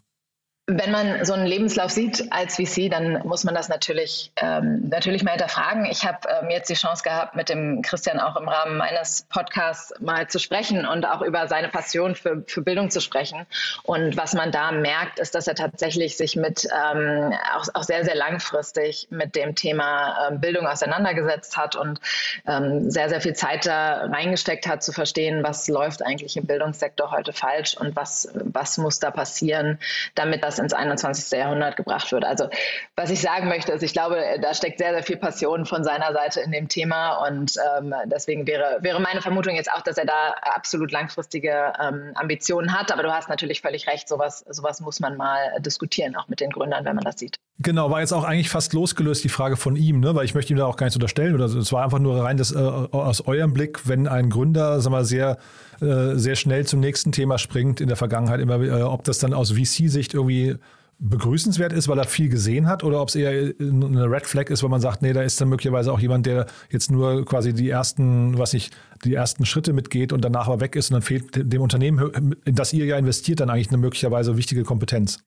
Wenn 0.70 0.92
man 0.92 1.24
so 1.24 1.32
einen 1.32 1.46
Lebenslauf 1.46 1.92
sieht 1.92 2.30
als 2.30 2.58
VC, 2.58 2.92
dann 2.92 3.26
muss 3.26 3.46
man 3.46 3.56
das 3.56 3.70
natürlich, 3.70 4.34
ähm, 4.36 4.90
natürlich 4.90 5.24
mal 5.24 5.32
hinterfragen. 5.32 5.86
Ich 5.86 6.06
habe 6.06 6.28
ähm, 6.28 6.50
jetzt 6.50 6.70
die 6.70 6.74
Chance 6.74 7.04
gehabt, 7.04 7.38
mit 7.38 7.48
dem 7.48 7.82
Christian 7.82 8.20
auch 8.20 8.36
im 8.36 8.50
Rahmen 8.50 8.76
meines 8.76 9.26
Podcasts 9.30 9.94
mal 10.02 10.28
zu 10.28 10.40
sprechen 10.40 10.86
und 10.86 11.06
auch 11.06 11.22
über 11.22 11.48
seine 11.48 11.70
Passion 11.70 12.16
für, 12.16 12.44
für 12.48 12.62
Bildung 12.64 12.90
zu 12.90 13.00
sprechen. 13.00 13.46
Und 13.84 14.18
was 14.18 14.34
man 14.34 14.52
da 14.52 14.74
merkt, 14.74 15.20
ist, 15.20 15.36
dass 15.36 15.48
er 15.48 15.56
tatsächlich 15.56 16.18
sich 16.18 16.36
mit 16.36 16.66
ähm, 16.66 17.34
auch, 17.56 17.68
auch 17.74 17.84
sehr, 17.84 18.04
sehr 18.04 18.16
langfristig 18.16 19.08
mit 19.10 19.38
dem 19.38 19.56
Thema 19.56 20.28
ähm, 20.28 20.42
Bildung 20.42 20.68
auseinandergesetzt 20.68 21.56
hat 21.56 21.78
und 21.78 22.02
ähm, 22.46 22.92
sehr, 22.92 23.08
sehr 23.08 23.22
viel 23.22 23.36
Zeit 23.36 23.66
da 23.66 24.08
reingesteckt 24.08 24.68
hat, 24.68 24.84
zu 24.84 24.92
verstehen, 24.92 25.44
was 25.44 25.70
läuft 25.70 26.06
eigentlich 26.06 26.36
im 26.36 26.46
Bildungssektor 26.46 27.12
heute 27.12 27.32
falsch 27.32 27.78
und 27.78 27.96
was, 27.96 28.28
was 28.34 28.78
muss 28.78 29.00
da 29.00 29.12
passieren, 29.12 29.80
damit 30.14 30.44
das 30.44 30.57
ins 30.60 30.74
21. 30.74 31.38
Jahrhundert 31.38 31.76
gebracht 31.76 32.12
wird. 32.12 32.26
Also 32.26 32.50
was 32.96 33.10
ich 33.10 33.22
sagen 33.22 33.48
möchte, 33.48 33.72
ist, 33.72 33.84
ich 33.84 33.94
glaube, 33.94 34.22
da 34.42 34.54
steckt 34.54 34.80
sehr, 34.80 34.94
sehr 34.94 35.04
viel 35.04 35.18
Passion 35.18 35.66
von 35.66 35.84
seiner 35.84 36.14
Seite 36.14 36.42
in 36.42 36.52
dem 36.52 36.68
Thema 36.68 37.28
und 37.28 37.54
ähm, 37.78 37.94
deswegen 38.06 38.48
wäre, 38.48 38.78
wäre 38.82 39.00
meine 39.00 39.22
Vermutung 39.22 39.56
jetzt 39.56 39.72
auch, 39.72 39.82
dass 39.82 39.98
er 39.98 40.06
da 40.06 40.36
absolut 40.42 40.92
langfristige 40.92 41.74
ähm, 41.82 42.12
Ambitionen 42.16 42.78
hat. 42.78 42.92
Aber 42.92 43.04
du 43.04 43.14
hast 43.14 43.30
natürlich 43.30 43.62
völlig 43.62 43.88
recht, 43.88 44.08
sowas, 44.08 44.46
sowas 44.50 44.82
muss 44.82 45.00
man 45.00 45.18
mal 45.18 45.60
diskutieren, 45.60 46.16
auch 46.16 46.28
mit 46.28 46.40
den 46.40 46.50
Gründern, 46.50 46.86
wenn 46.86 46.96
man 46.96 47.06
das 47.06 47.20
sieht. 47.20 47.38
Genau, 47.60 47.90
war 47.90 48.02
jetzt 48.02 48.14
auch 48.14 48.24
eigentlich 48.24 48.50
fast 48.50 48.74
losgelöst 48.74 49.24
die 49.24 49.30
Frage 49.30 49.58
von 49.58 49.76
ihm, 49.76 50.00
ne? 50.00 50.14
weil 50.14 50.26
ich 50.26 50.36
möchte 50.36 50.54
ihm 50.54 50.58
da 50.58 50.66
auch 50.66 50.78
gar 50.78 50.86
nichts 50.86 50.96
unterstellen. 50.96 51.34
Oder 51.34 51.46
es 51.46 51.72
war 51.74 51.84
einfach 51.84 52.00
nur 52.00 52.24
rein 52.24 52.38
das, 52.38 52.52
äh, 52.52 52.58
aus 52.58 53.22
eurem 53.22 53.54
Blick, 53.54 53.88
wenn 53.88 54.08
ein 54.08 54.30
Gründer, 54.30 54.80
sag 54.80 54.92
mal, 54.92 55.06
sehr 55.06 55.38
äh, 55.82 56.16
sehr 56.16 56.36
schnell 56.36 56.66
zum 56.66 56.80
nächsten 56.80 57.12
Thema 57.12 57.38
springt 57.38 57.82
in 57.82 57.88
der 57.88 57.98
Vergangenheit 57.98 58.40
immer, 58.40 58.60
äh, 58.62 58.82
ob 58.82 59.04
das 59.04 59.20
dann 59.20 59.34
aus 59.34 59.52
VC-Sicht 59.52 60.16
irgendwie 60.16 60.56
begrüßenswert 61.00 61.72
ist, 61.72 61.88
weil 61.88 62.00
er 62.00 62.06
viel 62.06 62.30
gesehen 62.30 62.68
hat, 62.68 62.84
oder 62.84 63.00
ob 63.00 63.10
es 63.10 63.16
eher 63.16 63.54
eine 63.60 64.10
Red 64.10 64.26
Flag 64.26 64.50
ist, 64.50 64.64
weil 64.64 64.72
man 64.72 64.82
sagt, 64.82 65.04
nee, 65.04 65.14
da 65.14 65.22
ist 65.22 65.40
dann 65.40 65.50
möglicherweise 65.50 65.94
auch 65.94 66.00
jemand, 66.00 66.26
der 66.26 66.48
jetzt 66.72 66.90
nur 66.90 67.24
quasi 67.26 67.54
die 67.54 67.70
ersten, 67.70 68.40
was 68.40 68.56
ich, 68.56 68.72
die 69.04 69.14
ersten 69.14 69.46
Schritte 69.46 69.74
mitgeht 69.74 70.12
und 70.12 70.26
danach 70.26 70.48
aber 70.48 70.60
weg 70.60 70.76
ist 70.76 70.90
und 70.90 70.96
dann 70.96 71.04
fehlt 71.04 71.54
dem 71.54 71.62
Unternehmen, 71.62 72.36
in 72.46 72.56
das 72.56 72.74
ihr 72.74 72.86
ja 72.86 72.98
investiert, 72.98 73.40
dann 73.40 73.52
eigentlich 73.52 73.68
eine 73.68 73.78
möglicherweise 73.78 74.38
wichtige 74.38 74.64
Kompetenz. 74.64 75.20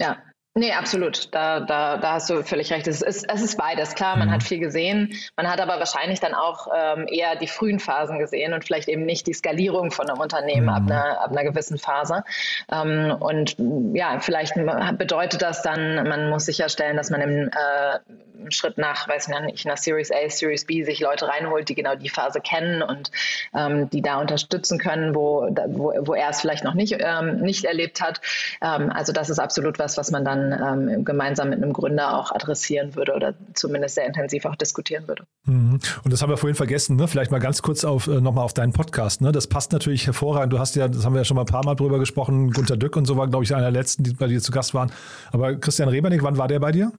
Ja, 0.00 0.16
Nee, 0.58 0.72
absolut. 0.72 1.28
Da, 1.34 1.60
da, 1.60 1.98
da 1.98 2.12
hast 2.12 2.30
du 2.30 2.42
völlig 2.42 2.72
recht. 2.72 2.86
Es 2.86 3.02
ist, 3.02 3.30
es 3.30 3.42
ist 3.42 3.58
beides. 3.58 3.94
Klar, 3.94 4.16
man 4.16 4.28
mhm. 4.28 4.32
hat 4.32 4.42
viel 4.42 4.58
gesehen. 4.58 5.12
Man 5.36 5.50
hat 5.50 5.60
aber 5.60 5.78
wahrscheinlich 5.78 6.18
dann 6.20 6.32
auch 6.32 6.68
ähm, 6.74 7.06
eher 7.08 7.36
die 7.36 7.46
frühen 7.46 7.78
Phasen 7.78 8.18
gesehen 8.18 8.54
und 8.54 8.64
vielleicht 8.64 8.88
eben 8.88 9.04
nicht 9.04 9.26
die 9.26 9.34
Skalierung 9.34 9.90
von 9.90 10.08
einem 10.08 10.18
Unternehmen 10.18 10.62
mhm. 10.62 10.68
ab, 10.70 10.82
einer, 10.86 11.20
ab 11.20 11.30
einer 11.30 11.44
gewissen 11.44 11.76
Phase. 11.76 12.24
Ähm, 12.72 13.14
und 13.20 13.56
ja, 13.92 14.18
vielleicht 14.20 14.54
bedeutet 14.96 15.42
das 15.42 15.60
dann, 15.60 16.08
man 16.08 16.30
muss 16.30 16.46
sicherstellen, 16.46 16.96
dass 16.96 17.10
man 17.10 17.20
im 17.20 17.48
äh, 17.48 18.50
Schritt 18.50 18.78
nach, 18.78 19.08
weiß 19.08 19.28
ich 19.28 19.40
nicht, 19.40 19.66
nach 19.66 19.76
Series 19.76 20.10
A, 20.10 20.28
Series 20.30 20.64
B 20.64 20.84
sich 20.84 21.00
Leute 21.00 21.28
reinholt, 21.28 21.68
die 21.68 21.74
genau 21.74 21.96
die 21.96 22.08
Phase 22.08 22.40
kennen 22.40 22.82
und 22.82 23.10
ähm, 23.54 23.90
die 23.90 24.00
da 24.00 24.20
unterstützen 24.20 24.78
können, 24.78 25.14
wo, 25.14 25.48
wo, 25.66 25.92
wo 26.00 26.14
er 26.14 26.30
es 26.30 26.40
vielleicht 26.40 26.64
noch 26.64 26.74
nicht, 26.74 26.96
ähm, 26.98 27.40
nicht 27.40 27.64
erlebt 27.64 28.00
hat. 28.00 28.20
Ähm, 28.62 28.90
also 28.90 29.12
das 29.12 29.28
ist 29.28 29.38
absolut 29.38 29.78
was, 29.78 29.98
was 29.98 30.10
man 30.10 30.24
dann 30.24 30.45
ähm, 30.52 31.04
gemeinsam 31.04 31.50
mit 31.50 31.62
einem 31.62 31.72
Gründer 31.72 32.18
auch 32.18 32.32
adressieren 32.32 32.94
würde 32.94 33.14
oder 33.14 33.34
zumindest 33.54 33.94
sehr 33.94 34.06
intensiv 34.06 34.44
auch 34.44 34.56
diskutieren 34.56 35.06
würde. 35.08 35.24
Mhm. 35.44 35.80
Und 36.04 36.12
das 36.12 36.22
haben 36.22 36.30
wir 36.30 36.36
vorhin 36.36 36.56
vergessen, 36.56 36.96
ne? 36.96 37.08
vielleicht 37.08 37.30
mal 37.30 37.38
ganz 37.38 37.62
kurz 37.62 37.84
auf, 37.84 38.06
äh, 38.06 38.20
nochmal 38.20 38.44
auf 38.44 38.54
deinen 38.54 38.72
Podcast. 38.72 39.20
Ne? 39.20 39.32
Das 39.32 39.46
passt 39.46 39.72
natürlich 39.72 40.06
hervorragend. 40.06 40.52
Du 40.52 40.58
hast 40.58 40.76
ja, 40.76 40.88
das 40.88 41.04
haben 41.04 41.14
wir 41.14 41.20
ja 41.20 41.24
schon 41.24 41.36
mal 41.36 41.42
ein 41.42 41.46
paar 41.46 41.64
Mal 41.64 41.74
drüber 41.74 41.98
gesprochen, 41.98 42.50
Gunter 42.52 42.76
Dück 42.76 42.96
und 42.96 43.06
so 43.06 43.16
war, 43.16 43.28
glaube 43.28 43.44
ich, 43.44 43.54
einer 43.54 43.62
der 43.62 43.70
letzten, 43.70 44.02
die 44.02 44.12
bei 44.14 44.26
dir 44.26 44.40
zu 44.40 44.52
Gast 44.52 44.74
waren. 44.74 44.90
Aber 45.32 45.56
Christian 45.56 45.88
Rebernick, 45.88 46.22
wann 46.22 46.38
war 46.38 46.48
der 46.48 46.60
bei 46.60 46.72
dir? 46.72 46.92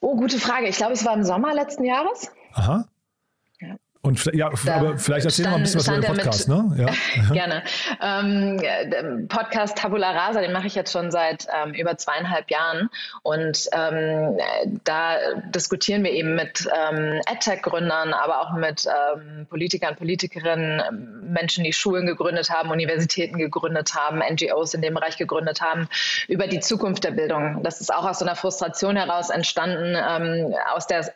Oh, 0.00 0.16
gute 0.16 0.38
Frage. 0.38 0.66
Ich 0.66 0.76
glaube, 0.76 0.94
es 0.94 1.04
war 1.04 1.14
im 1.14 1.22
Sommer 1.22 1.54
letzten 1.54 1.84
Jahres. 1.84 2.30
Aha. 2.54 2.86
Und 4.04 4.24
ja, 4.34 4.50
da 4.64 4.74
aber 4.74 4.98
vielleicht 4.98 5.26
erzähl 5.26 5.44
stand, 5.44 5.52
mal 5.52 5.56
ein 5.58 5.62
bisschen 5.62 5.78
was 5.78 5.86
über 5.86 6.00
den 6.00 6.16
Podcast, 6.16 6.48
mit, 6.48 6.76
ne? 6.76 6.86
Ja. 6.86 7.32
Gerne. 7.32 7.62
Ähm, 8.02 9.28
Podcast 9.28 9.78
Tabula 9.78 10.10
Rasa, 10.10 10.40
den 10.40 10.52
mache 10.52 10.66
ich 10.66 10.74
jetzt 10.74 10.90
schon 10.90 11.12
seit 11.12 11.46
ähm, 11.54 11.72
über 11.72 11.96
zweieinhalb 11.96 12.50
Jahren. 12.50 12.90
Und 13.22 13.68
ähm, 13.72 14.38
da 14.82 15.18
diskutieren 15.54 16.02
wir 16.02 16.10
eben 16.10 16.34
mit 16.34 16.68
ähm, 16.76 17.20
EdTech-Gründern, 17.30 18.12
aber 18.12 18.40
auch 18.40 18.54
mit 18.54 18.86
ähm, 18.86 19.46
Politikern, 19.48 19.94
Politikerinnen, 19.94 21.30
Menschen, 21.32 21.62
die 21.62 21.72
Schulen 21.72 22.04
gegründet 22.04 22.50
haben, 22.50 22.72
Universitäten 22.72 23.38
gegründet 23.38 23.94
haben, 23.94 24.18
NGOs 24.18 24.74
in 24.74 24.82
dem 24.82 24.94
Bereich 24.94 25.16
gegründet 25.16 25.60
haben, 25.60 25.88
über 26.26 26.48
die 26.48 26.58
Zukunft 26.58 27.04
der 27.04 27.12
Bildung. 27.12 27.62
Das 27.62 27.80
ist 27.80 27.94
auch 27.94 28.04
aus 28.04 28.18
so 28.18 28.24
einer 28.24 28.34
Frustration 28.34 28.96
heraus 28.96 29.30
entstanden, 29.30 29.94
ähm, 29.96 30.54
aus 30.74 30.88
der 30.88 31.12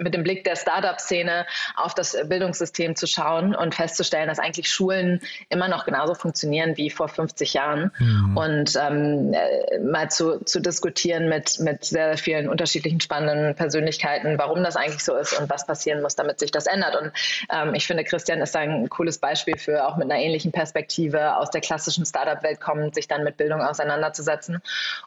mit 0.00 0.14
dem 0.14 0.22
Blick 0.22 0.44
der 0.44 0.56
Startup-Szene 0.56 1.46
auf 1.76 1.94
das 1.94 2.16
Bildungssystem 2.28 2.96
zu 2.96 3.06
schauen 3.06 3.54
und 3.54 3.74
festzustellen, 3.74 4.28
dass 4.28 4.38
eigentlich 4.38 4.70
Schulen 4.70 5.20
immer 5.48 5.68
noch 5.68 5.84
genauso 5.84 6.14
funktionieren 6.14 6.76
wie 6.76 6.90
vor 6.90 7.08
50 7.08 7.54
Jahren 7.54 7.90
mhm. 7.98 8.36
und 8.36 8.76
ähm, 8.76 9.32
äh, 9.34 9.78
mal 9.78 10.10
zu, 10.10 10.44
zu 10.44 10.60
diskutieren 10.60 11.28
mit, 11.28 11.58
mit 11.60 11.84
sehr 11.84 12.16
vielen 12.16 12.48
unterschiedlichen 12.48 13.00
spannenden 13.00 13.54
Persönlichkeiten, 13.54 14.38
warum 14.38 14.62
das 14.62 14.76
eigentlich 14.76 15.04
so 15.04 15.16
ist 15.16 15.38
und 15.38 15.48
was 15.50 15.66
passieren 15.66 16.02
muss, 16.02 16.16
damit 16.16 16.38
sich 16.38 16.50
das 16.50 16.66
ändert. 16.66 16.96
Und 16.96 17.12
ähm, 17.52 17.74
ich 17.74 17.86
finde, 17.86 18.04
Christian 18.04 18.40
ist 18.40 18.56
ein 18.56 18.88
cooles 18.88 19.18
Beispiel 19.18 19.56
für 19.58 19.86
auch 19.86 19.96
mit 19.96 20.10
einer 20.10 20.20
ähnlichen 20.20 20.52
Perspektive 20.52 21.36
aus 21.36 21.50
der 21.50 21.60
klassischen 21.60 22.04
Startup-Welt 22.04 22.60
kommend, 22.60 22.94
sich 22.94 23.08
dann 23.08 23.24
mit 23.24 23.36
Bildung 23.36 23.60
auseinanderzusetzen. 23.60 24.60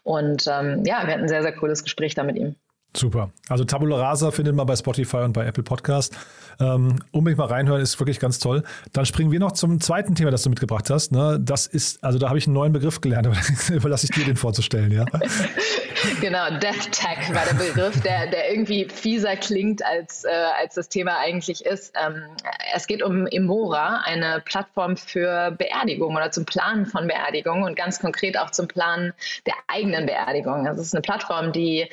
Und 0.03 0.47
ähm, 0.47 0.83
ja, 0.85 1.05
wir 1.05 1.13
hatten 1.13 1.23
ein 1.23 1.27
sehr, 1.27 1.43
sehr 1.43 1.53
cooles 1.53 1.83
Gespräch 1.83 2.15
da 2.15 2.23
mit 2.23 2.37
ihm. 2.37 2.55
Super. 2.95 3.31
Also 3.47 3.63
Tabula 3.63 3.97
Rasa 3.97 4.31
findet 4.31 4.55
man 4.55 4.65
bei 4.65 4.75
Spotify 4.75 5.17
und 5.17 5.33
bei 5.33 5.45
Apple 5.45 5.63
Podcast. 5.63 6.17
Ähm, 6.59 6.99
unbedingt 7.11 7.39
mal 7.39 7.47
reinhören, 7.47 7.81
ist 7.81 7.99
wirklich 7.99 8.19
ganz 8.19 8.37
toll. 8.37 8.63
Dann 8.91 9.05
springen 9.05 9.31
wir 9.31 9.39
noch 9.39 9.53
zum 9.53 9.79
zweiten 9.79 10.13
Thema, 10.13 10.29
das 10.29 10.43
du 10.43 10.49
mitgebracht 10.49 10.89
hast. 10.89 11.11
Ne? 11.11 11.39
Das 11.41 11.67
ist, 11.67 12.03
also 12.03 12.19
da 12.19 12.27
habe 12.27 12.37
ich 12.37 12.47
einen 12.47 12.53
neuen 12.53 12.73
Begriff 12.73 12.99
gelernt, 13.01 13.27
aber 13.27 13.37
überlasse 13.73 14.05
ich 14.05 14.11
dir 14.11 14.25
den 14.25 14.35
vorzustellen, 14.35 14.91
ja. 14.91 15.05
genau, 16.21 16.49
Death 16.59 16.91
Tech 16.91 17.33
war 17.33 17.45
der 17.45 17.53
Begriff, 17.53 17.99
der, 18.01 18.27
der 18.27 18.51
irgendwie 18.51 18.87
fieser 18.93 19.37
klingt, 19.37 19.83
als, 19.85 20.25
äh, 20.25 20.29
als 20.61 20.75
das 20.75 20.89
Thema 20.89 21.17
eigentlich 21.17 21.65
ist. 21.65 21.93
Ähm, 22.03 22.23
es 22.75 22.87
geht 22.87 23.01
um 23.01 23.25
Emora, 23.27 24.01
eine 24.05 24.41
Plattform 24.45 24.97
für 24.97 25.51
Beerdigung 25.51 26.15
oder 26.15 26.31
zum 26.31 26.45
Planen 26.45 26.85
von 26.85 27.07
Beerdigung 27.07 27.63
und 27.63 27.75
ganz 27.75 27.99
konkret 27.99 28.37
auch 28.37 28.51
zum 28.51 28.67
Planen 28.67 29.13
der 29.45 29.55
eigenen 29.67 30.05
Beerdigung. 30.05 30.65
Das 30.65 30.77
ist 30.77 30.93
eine 30.93 31.01
Plattform, 31.01 31.51
die 31.53 31.87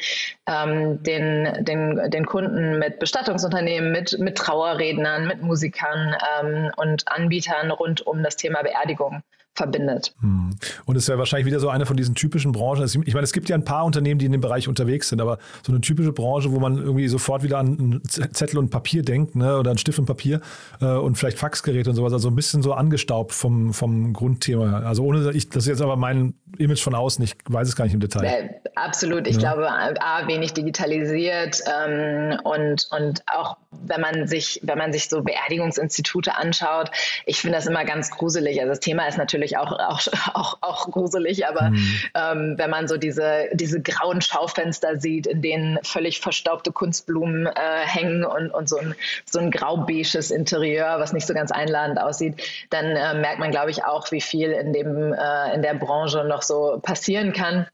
ähm, 0.46 0.87
den, 0.94 1.64
den, 1.64 2.10
den 2.10 2.26
Kunden 2.26 2.78
mit 2.78 2.98
Bestattungsunternehmen, 2.98 3.92
mit, 3.92 4.18
mit 4.18 4.36
Trauerrednern, 4.36 5.26
mit 5.26 5.42
Musikern 5.42 6.14
ähm, 6.40 6.70
und 6.76 7.08
Anbietern 7.08 7.70
rund 7.70 8.06
um 8.06 8.22
das 8.22 8.36
Thema 8.36 8.62
Beerdigung 8.62 9.22
verbindet. 9.58 10.14
Hm. 10.20 10.50
Und 10.86 10.96
es 10.96 11.06
wäre 11.08 11.18
wahrscheinlich 11.18 11.46
wieder 11.46 11.60
so 11.60 11.68
eine 11.68 11.84
von 11.84 11.96
diesen 11.96 12.14
typischen 12.14 12.52
Branchen. 12.52 12.84
Ich 12.84 13.14
meine, 13.14 13.24
es 13.24 13.32
gibt 13.32 13.48
ja 13.48 13.56
ein 13.56 13.64
paar 13.64 13.84
Unternehmen, 13.84 14.18
die 14.18 14.26
in 14.26 14.32
dem 14.32 14.40
Bereich 14.40 14.68
unterwegs 14.68 15.08
sind, 15.08 15.20
aber 15.20 15.38
so 15.66 15.72
eine 15.72 15.80
typische 15.80 16.12
Branche, 16.12 16.50
wo 16.52 16.60
man 16.60 16.78
irgendwie 16.78 17.08
sofort 17.08 17.42
wieder 17.42 17.58
an 17.58 18.00
Zettel 18.06 18.58
und 18.58 18.70
Papier 18.70 19.02
denkt, 19.02 19.36
ne, 19.36 19.58
oder 19.58 19.70
an 19.70 19.78
Stift 19.78 19.98
und 19.98 20.06
Papier 20.06 20.40
äh, 20.80 20.86
und 20.86 21.18
vielleicht 21.18 21.38
Faxgerät 21.38 21.86
und 21.88 21.94
sowas, 21.94 22.12
also 22.12 22.28
ein 22.28 22.36
bisschen 22.36 22.62
so 22.62 22.72
angestaubt 22.72 23.32
vom, 23.32 23.74
vom 23.74 24.12
Grundthema. 24.12 24.80
Also 24.80 25.04
ohne, 25.04 25.32
ich, 25.32 25.50
das 25.50 25.64
ist 25.64 25.68
jetzt 25.68 25.82
aber 25.82 25.96
mein 25.96 26.34
Image 26.56 26.82
von 26.82 26.94
außen, 26.94 27.22
ich 27.24 27.36
weiß 27.46 27.68
es 27.68 27.76
gar 27.76 27.84
nicht 27.84 27.94
im 27.94 28.00
Detail. 28.00 28.24
Äh, 28.24 28.48
absolut. 28.76 29.26
Ich 29.26 29.36
ja. 29.36 29.54
glaube, 29.54 29.68
A, 29.70 30.26
wenig 30.26 30.54
digitalisiert 30.54 31.60
ähm, 31.66 32.38
und, 32.44 32.88
und 32.90 33.22
auch 33.26 33.56
wenn 33.70 34.00
man 34.00 34.26
sich, 34.26 34.60
wenn 34.62 34.78
man 34.78 34.92
sich 34.92 35.08
so 35.08 35.22
Beerdigungsinstitute 35.22 36.36
anschaut, 36.36 36.90
ich 37.26 37.40
finde 37.40 37.58
das 37.58 37.66
immer 37.66 37.84
ganz 37.84 38.10
gruselig. 38.10 38.60
Also 38.60 38.70
das 38.70 38.80
Thema 38.80 39.06
ist 39.06 39.18
natürlich 39.18 39.47
auch, 39.56 39.72
auch, 39.72 40.00
auch, 40.34 40.58
auch 40.60 40.90
gruselig, 40.90 41.46
aber 41.46 41.70
mhm. 41.70 42.00
ähm, 42.14 42.54
wenn 42.58 42.70
man 42.70 42.88
so 42.88 42.96
diese, 42.96 43.48
diese 43.52 43.80
grauen 43.80 44.20
Schaufenster 44.20 44.98
sieht, 44.98 45.26
in 45.26 45.42
denen 45.42 45.78
völlig 45.82 46.20
verstaubte 46.20 46.72
Kunstblumen 46.72 47.46
äh, 47.46 47.50
hängen 47.86 48.24
und, 48.24 48.50
und 48.50 48.68
so 48.68 48.78
ein, 48.78 48.94
so 49.24 49.38
ein 49.38 49.50
grau-beiges 49.50 50.30
Interieur, 50.30 50.98
was 50.98 51.12
nicht 51.12 51.26
so 51.26 51.34
ganz 51.34 51.50
einladend 51.50 52.00
aussieht, 52.00 52.42
dann 52.70 52.84
äh, 52.84 53.14
merkt 53.14 53.38
man, 53.38 53.50
glaube 53.50 53.70
ich, 53.70 53.84
auch, 53.84 54.10
wie 54.10 54.20
viel 54.20 54.50
in, 54.50 54.72
dem, 54.72 55.12
äh, 55.12 55.54
in 55.54 55.62
der 55.62 55.74
Branche 55.74 56.24
noch 56.24 56.42
so 56.42 56.78
passieren 56.82 57.32
kann. 57.32 57.66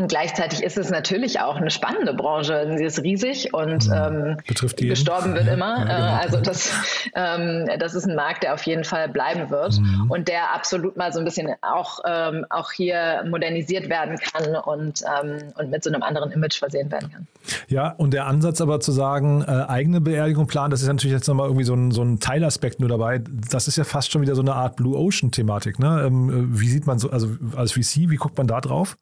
Und 0.00 0.08
gleichzeitig 0.08 0.62
ist 0.62 0.78
es 0.78 0.88
natürlich 0.88 1.40
auch 1.40 1.56
eine 1.56 1.70
spannende 1.70 2.14
Branche. 2.14 2.74
Sie 2.78 2.84
ist 2.84 3.02
riesig 3.02 3.52
und 3.52 3.86
mhm. 3.86 4.36
ähm, 4.38 4.88
gestorben 4.88 5.34
wird 5.34 5.46
immer. 5.46 5.78
Ja, 5.78 5.84
genau. 5.84 6.06
Äh, 6.06 6.22
also 6.22 6.40
das, 6.40 6.72
ähm, 7.14 7.68
das 7.78 7.94
ist 7.94 8.08
ein 8.08 8.16
Markt, 8.16 8.42
der 8.42 8.54
auf 8.54 8.62
jeden 8.62 8.84
Fall 8.84 9.10
bleiben 9.10 9.50
wird 9.50 9.78
mhm. 9.78 10.10
und 10.10 10.28
der 10.28 10.54
absolut 10.54 10.96
mal 10.96 11.12
so 11.12 11.18
ein 11.18 11.26
bisschen 11.26 11.50
auch, 11.60 11.98
ähm, 12.06 12.46
auch 12.48 12.72
hier 12.72 13.24
modernisiert 13.28 13.90
werden 13.90 14.16
kann 14.16 14.56
und, 14.56 15.02
ähm, 15.02 15.52
und 15.58 15.70
mit 15.70 15.84
so 15.84 15.90
einem 15.90 16.02
anderen 16.02 16.32
Image 16.32 16.58
versehen 16.58 16.90
werden 16.90 17.12
kann. 17.12 17.26
Ja, 17.68 17.90
und 17.90 18.14
der 18.14 18.26
Ansatz 18.26 18.62
aber 18.62 18.80
zu 18.80 18.92
sagen, 18.92 19.44
äh, 19.46 19.50
eigene 19.50 20.00
Beerdigung 20.00 20.46
planen, 20.46 20.70
das 20.70 20.80
ist 20.80 20.88
natürlich 20.88 21.14
jetzt 21.14 21.28
nochmal 21.28 21.48
irgendwie 21.48 21.64
so 21.64 21.74
ein, 21.74 21.90
so 21.90 22.00
ein 22.00 22.20
Teilaspekt 22.20 22.80
nur 22.80 22.88
dabei. 22.88 23.20
Das 23.50 23.68
ist 23.68 23.76
ja 23.76 23.84
fast 23.84 24.10
schon 24.10 24.22
wieder 24.22 24.34
so 24.34 24.40
eine 24.40 24.54
Art 24.54 24.76
Blue 24.76 24.96
Ocean-Thematik. 24.96 25.78
Ne? 25.78 26.04
Ähm, 26.06 26.58
wie 26.58 26.68
sieht 26.70 26.86
man 26.86 26.98
so, 26.98 27.10
also 27.10 27.28
als 27.54 27.72
VC, 27.72 28.08
wie 28.08 28.16
guckt 28.16 28.38
man 28.38 28.46
da 28.46 28.62
drauf? 28.62 28.96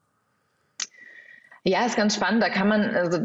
Ja, 1.65 1.85
ist 1.85 1.97
ganz 1.97 2.15
spannend. 2.15 2.43
Da 2.43 2.49
kann 2.49 2.69
man 2.69 2.95
also, 2.95 3.19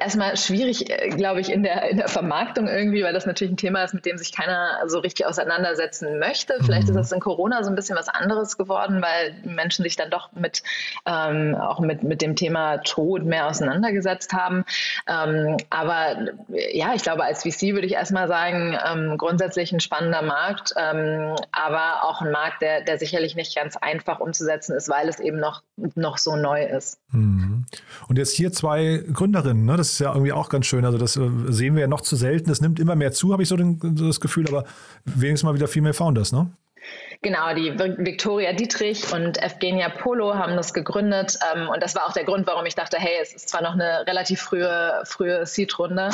erstmal 0.00 0.36
schwierig, 0.36 0.90
äh, 0.90 1.08
glaube 1.10 1.40
ich, 1.40 1.50
in 1.50 1.62
der, 1.62 1.90
in 1.90 1.96
der 1.96 2.08
Vermarktung 2.08 2.68
irgendwie, 2.68 3.02
weil 3.02 3.12
das 3.12 3.26
natürlich 3.26 3.52
ein 3.52 3.56
Thema 3.56 3.82
ist, 3.82 3.94
mit 3.94 4.06
dem 4.06 4.16
sich 4.18 4.32
keiner 4.32 4.78
so 4.86 4.98
richtig 5.00 5.26
auseinandersetzen 5.26 6.18
möchte. 6.18 6.54
Vielleicht 6.62 6.84
ist 6.84 6.94
mhm. 6.94 6.98
das 6.98 7.12
in 7.12 7.20
Corona 7.20 7.62
so 7.62 7.70
ein 7.70 7.76
bisschen 7.76 7.96
was 7.96 8.08
anderes 8.08 8.56
geworden, 8.56 9.02
weil 9.02 9.34
Menschen 9.44 9.82
sich 9.82 9.96
dann 9.96 10.10
doch 10.10 10.32
mit 10.32 10.62
ähm, 11.06 11.54
auch 11.54 11.80
mit, 11.80 12.02
mit 12.02 12.22
dem 12.22 12.36
Thema 12.36 12.78
Tod 12.78 13.24
mehr 13.24 13.46
auseinandergesetzt 13.46 14.32
haben. 14.32 14.64
Ähm, 15.08 15.56
aber 15.70 16.28
ja, 16.72 16.94
ich 16.94 17.02
glaube, 17.02 17.24
als 17.24 17.42
VC 17.42 17.74
würde 17.74 17.86
ich 17.86 17.94
erstmal 17.94 18.28
sagen, 18.28 18.78
ähm, 18.86 19.18
grundsätzlich 19.18 19.72
ein 19.72 19.80
spannender 19.80 20.22
Markt, 20.22 20.72
ähm, 20.76 21.34
aber 21.52 22.04
auch 22.04 22.20
ein 22.20 22.30
Markt, 22.30 22.62
der, 22.62 22.82
der 22.82 22.98
sicherlich 22.98 23.34
nicht 23.34 23.56
ganz 23.56 23.76
einfach 23.76 24.20
umzusetzen 24.20 24.76
ist, 24.76 24.88
weil 24.88 25.08
es 25.08 25.20
eben 25.20 25.38
noch, 25.38 25.62
noch 25.94 26.18
so 26.18 26.36
neu 26.36 26.64
ist. 26.64 27.00
Mhm. 27.10 27.23
Mhm. 27.24 27.66
Und 28.08 28.18
jetzt 28.18 28.32
hier 28.32 28.52
zwei 28.52 29.02
Gründerinnen, 29.12 29.64
ne? 29.64 29.76
das 29.76 29.92
ist 29.92 29.98
ja 29.98 30.12
irgendwie 30.12 30.32
auch 30.32 30.48
ganz 30.48 30.66
schön. 30.66 30.84
Also 30.84 30.98
das 30.98 31.16
äh, 31.16 31.28
sehen 31.48 31.74
wir 31.74 31.82
ja 31.82 31.88
noch 31.88 32.00
zu 32.00 32.16
selten. 32.16 32.50
Es 32.50 32.60
nimmt 32.60 32.78
immer 32.78 32.94
mehr 32.94 33.12
zu, 33.12 33.32
habe 33.32 33.42
ich 33.42 33.48
so, 33.48 33.56
den, 33.56 33.78
so 33.96 34.06
das 34.06 34.20
Gefühl, 34.20 34.46
aber 34.48 34.64
wenigstens 35.04 35.44
mal 35.44 35.54
wieder 35.54 35.68
viel 35.68 35.82
mehr 35.82 35.94
Founders, 35.94 36.32
ne? 36.32 36.50
Genau, 37.22 37.54
die 37.54 37.72
Victoria 37.78 38.52
Dietrich 38.52 39.10
und 39.14 39.42
Evgenia 39.42 39.88
Polo 39.88 40.34
haben 40.34 40.56
das 40.56 40.74
gegründet. 40.74 41.38
Ähm, 41.54 41.68
und 41.70 41.82
das 41.82 41.94
war 41.94 42.06
auch 42.06 42.12
der 42.12 42.24
Grund, 42.24 42.46
warum 42.46 42.66
ich 42.66 42.74
dachte, 42.74 42.98
hey, 42.98 43.14
es 43.22 43.32
ist 43.32 43.48
zwar 43.48 43.62
noch 43.62 43.72
eine 43.72 44.06
relativ 44.06 44.42
frühe, 44.42 45.00
frühe 45.04 45.46
Seed-Runde, 45.46 46.10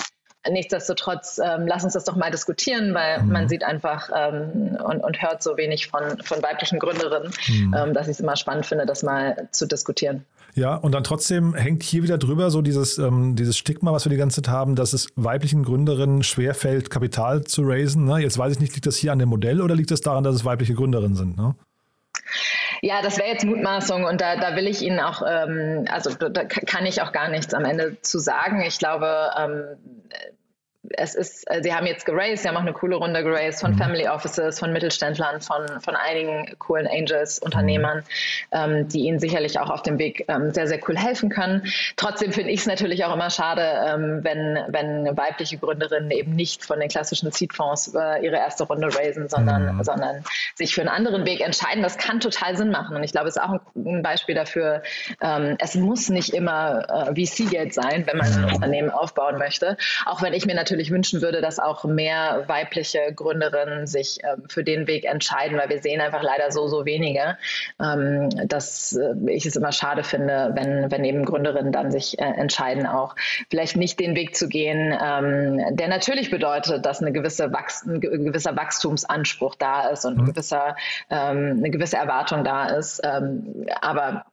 nichtsdestotrotz, 0.49 1.39
ähm, 1.39 1.67
lass 1.67 1.85
uns 1.85 1.93
das 1.93 2.05
doch 2.05 2.17
mal 2.17 2.31
diskutieren, 2.31 2.95
weil 2.95 3.23
mhm. 3.23 3.33
man 3.33 3.49
sieht 3.49 3.63
einfach 3.63 4.09
ähm, 4.15 4.79
und, 4.83 5.01
und 5.01 5.21
hört 5.21 5.43
so 5.43 5.57
wenig 5.57 5.89
von, 5.89 6.19
von 6.23 6.43
weiblichen 6.43 6.79
Gründerinnen, 6.79 7.33
mhm. 7.49 7.75
ähm, 7.77 7.95
dass 7.95 8.07
ich 8.07 8.13
es 8.13 8.21
immer 8.21 8.37
spannend 8.37 8.67
finde, 8.67 8.87
das 8.87 9.03
mal 9.03 9.49
zu 9.51 9.67
diskutieren. 9.67 10.25
Ja, 10.55 10.75
und 10.75 10.93
dann 10.93 11.05
trotzdem 11.05 11.55
hängt 11.55 11.83
hier 11.83 12.03
wieder 12.03 12.19
drüber 12.19 12.51
so 12.51 12.63
dieses, 12.63 12.99
ähm, 12.99 13.37
dieses 13.37 13.57
Stigma, 13.57 13.93
was 13.93 14.05
wir 14.05 14.11
die 14.11 14.17
ganze 14.17 14.43
Zeit 14.43 14.53
haben, 14.53 14.75
dass 14.75 14.93
es 14.93 15.09
weiblichen 15.17 15.63
Gründerinnen 15.63 16.23
schwerfällt, 16.23 16.91
Kapital 16.91 17.45
zu 17.45 17.63
raisen. 17.63 18.05
Ne? 18.05 18.19
Jetzt 18.19 18.39
weiß 18.39 18.53
ich 18.55 18.61
nicht, 18.61 18.75
liegt 18.75 18.87
das 18.87 18.97
hier 18.97 19.13
an 19.13 19.19
dem 19.19 19.29
Modell 19.29 19.61
oder 19.61 19.75
liegt 19.75 19.91
das 19.91 20.01
daran, 20.01 20.25
dass 20.25 20.35
es 20.35 20.45
weibliche 20.45 20.75
Gründerinnen 20.75 21.17
sind? 21.17 21.37
Ne? 21.37 21.55
Ja, 22.83 23.03
das 23.03 23.19
wäre 23.19 23.29
jetzt 23.29 23.45
Mutmaßung 23.45 24.05
und 24.05 24.21
da, 24.21 24.37
da 24.37 24.57
will 24.57 24.67
ich 24.67 24.83
Ihnen 24.83 25.01
auch, 25.01 25.23
ähm, 25.27 25.85
also 25.91 26.11
da 26.15 26.45
kann 26.45 26.87
ich 26.87 27.03
auch 27.03 27.13
gar 27.13 27.29
nichts 27.29 27.53
am 27.53 27.65
Ende 27.65 28.01
zu 28.01 28.19
sagen. 28.19 28.63
Ich 28.63 28.79
glaube, 28.79 29.31
ähm, 29.39 29.65
es 30.89 31.15
ist, 31.15 31.45
äh, 31.51 31.63
sie 31.63 31.75
haben 31.75 31.87
jetzt 31.87 32.07
geraced, 32.07 32.43
sie 32.43 32.49
haben 32.49 32.57
auch 32.57 32.63
eine 32.63 32.73
coole 32.73 32.97
Runde 32.97 33.23
geraced 33.23 33.61
von 33.61 33.73
mhm. 33.73 33.79
Family 33.79 34.09
Offices, 34.09 34.59
von 34.59 34.73
Mittelständlern, 34.73 35.41
von, 35.41 35.67
von 35.81 35.95
einigen 35.95 36.55
coolen 36.59 36.87
Angels, 36.87 37.39
Unternehmern, 37.39 38.03
ähm, 38.51 38.89
die 38.89 39.01
ihnen 39.01 39.19
sicherlich 39.19 39.59
auch 39.59 39.69
auf 39.69 39.83
dem 39.83 39.99
Weg 39.99 40.25
ähm, 40.29 40.53
sehr, 40.53 40.67
sehr 40.67 40.81
cool 40.89 40.97
helfen 40.97 41.29
können. 41.29 41.65
Trotzdem 41.97 42.33
finde 42.33 42.51
ich 42.51 42.61
es 42.61 42.67
natürlich 42.67 43.05
auch 43.05 43.15
immer 43.15 43.29
schade, 43.29 43.63
ähm, 43.63 44.21
wenn, 44.23 44.59
wenn 44.69 45.17
weibliche 45.17 45.59
Gründerinnen 45.59 46.11
eben 46.11 46.35
nicht 46.35 46.65
von 46.65 46.81
den 46.81 46.89
klassischen 46.89 47.31
Seedfonds 47.31 47.95
äh, 47.95 48.25
ihre 48.25 48.37
erste 48.37 48.65
Runde 48.65 48.89
raisen, 48.95 49.29
sondern, 49.29 49.77
mhm. 49.77 49.85
sondern 49.85 50.25
sich 50.55 50.75
für 50.75 50.81
einen 50.81 50.89
anderen 50.89 51.27
Weg 51.27 51.41
entscheiden. 51.43 51.83
Das 51.83 51.99
kann 51.99 52.21
total 52.21 52.57
Sinn 52.57 52.71
machen. 52.71 52.97
Und 52.97 53.05
ich 53.05 53.13
glaube, 53.13 53.29
es 53.29 53.37
ist 53.37 53.43
auch 53.43 53.53
ein, 53.53 53.61
ein 53.77 54.03
Beispiel 54.03 54.35
dafür, 54.35 54.83
ähm, 55.21 55.57
es 55.59 55.75
muss 55.75 56.09
nicht 56.09 56.33
immer 56.33 56.87
äh, 56.89 57.27
VC-Geld 57.27 57.75
sein, 57.75 58.07
wenn 58.07 58.17
man 58.17 58.33
ein 58.33 58.47
mhm. 58.47 58.55
Unternehmen 58.55 58.91
aufbauen 58.91 59.37
möchte. 59.37 59.77
Auch 60.07 60.23
wenn 60.23 60.33
ich 60.33 60.47
mir 60.47 60.55
natürlich 60.55 60.70
natürlich 60.71 60.93
wünschen 60.93 61.21
würde, 61.21 61.41
dass 61.41 61.59
auch 61.59 61.85
mehr 61.85 62.45
weibliche 62.47 63.13
Gründerinnen 63.15 63.87
sich 63.87 64.19
ähm, 64.23 64.45
für 64.49 64.63
den 64.63 64.87
Weg 64.87 65.05
entscheiden, 65.05 65.59
weil 65.59 65.69
wir 65.69 65.83
sehen 65.83 66.01
einfach 66.01 66.23
leider 66.23 66.53
so, 66.53 66.69
so 66.69 66.85
wenige, 66.85 67.37
ähm, 67.83 68.31
dass 68.47 68.97
äh, 68.97 69.15
ich 69.27 69.47
es 69.47 69.57
immer 69.57 69.73
schade 69.73 70.05
finde, 70.05 70.53
wenn, 70.55 70.91
wenn 70.91 71.05
eben 71.05 71.25
Gründerinnen 71.25 71.73
dann 71.73 71.91
sich 71.91 72.19
äh, 72.21 72.23
entscheiden, 72.23 72.87
auch 72.87 73.17
vielleicht 73.51 73.77
nicht 73.77 73.99
den 73.99 74.15
Weg 74.15 74.37
zu 74.37 74.49
gehen, 74.49 74.97
ähm, 75.03 75.77
der 75.77 75.89
natürlich 75.89 76.31
bedeutet, 76.31 76.87
dass 76.87 77.01
eine 77.01 77.11
gewisse 77.11 77.53
Wachs 77.53 77.85
ein 77.85 78.01
gewisser 78.01 78.55
Wachstumsanspruch 78.57 79.57
da 79.57 79.89
ist 79.89 80.05
und 80.05 80.19
ein 80.19 80.23
mhm. 80.23 80.27
gewisser, 80.27 80.77
ähm, 81.11 81.57
eine 81.59 81.71
gewisse 81.71 81.97
Erwartung 81.97 82.45
da 82.45 82.67
ist. 82.67 83.01
Ähm, 83.05 83.67
aber 83.81 84.25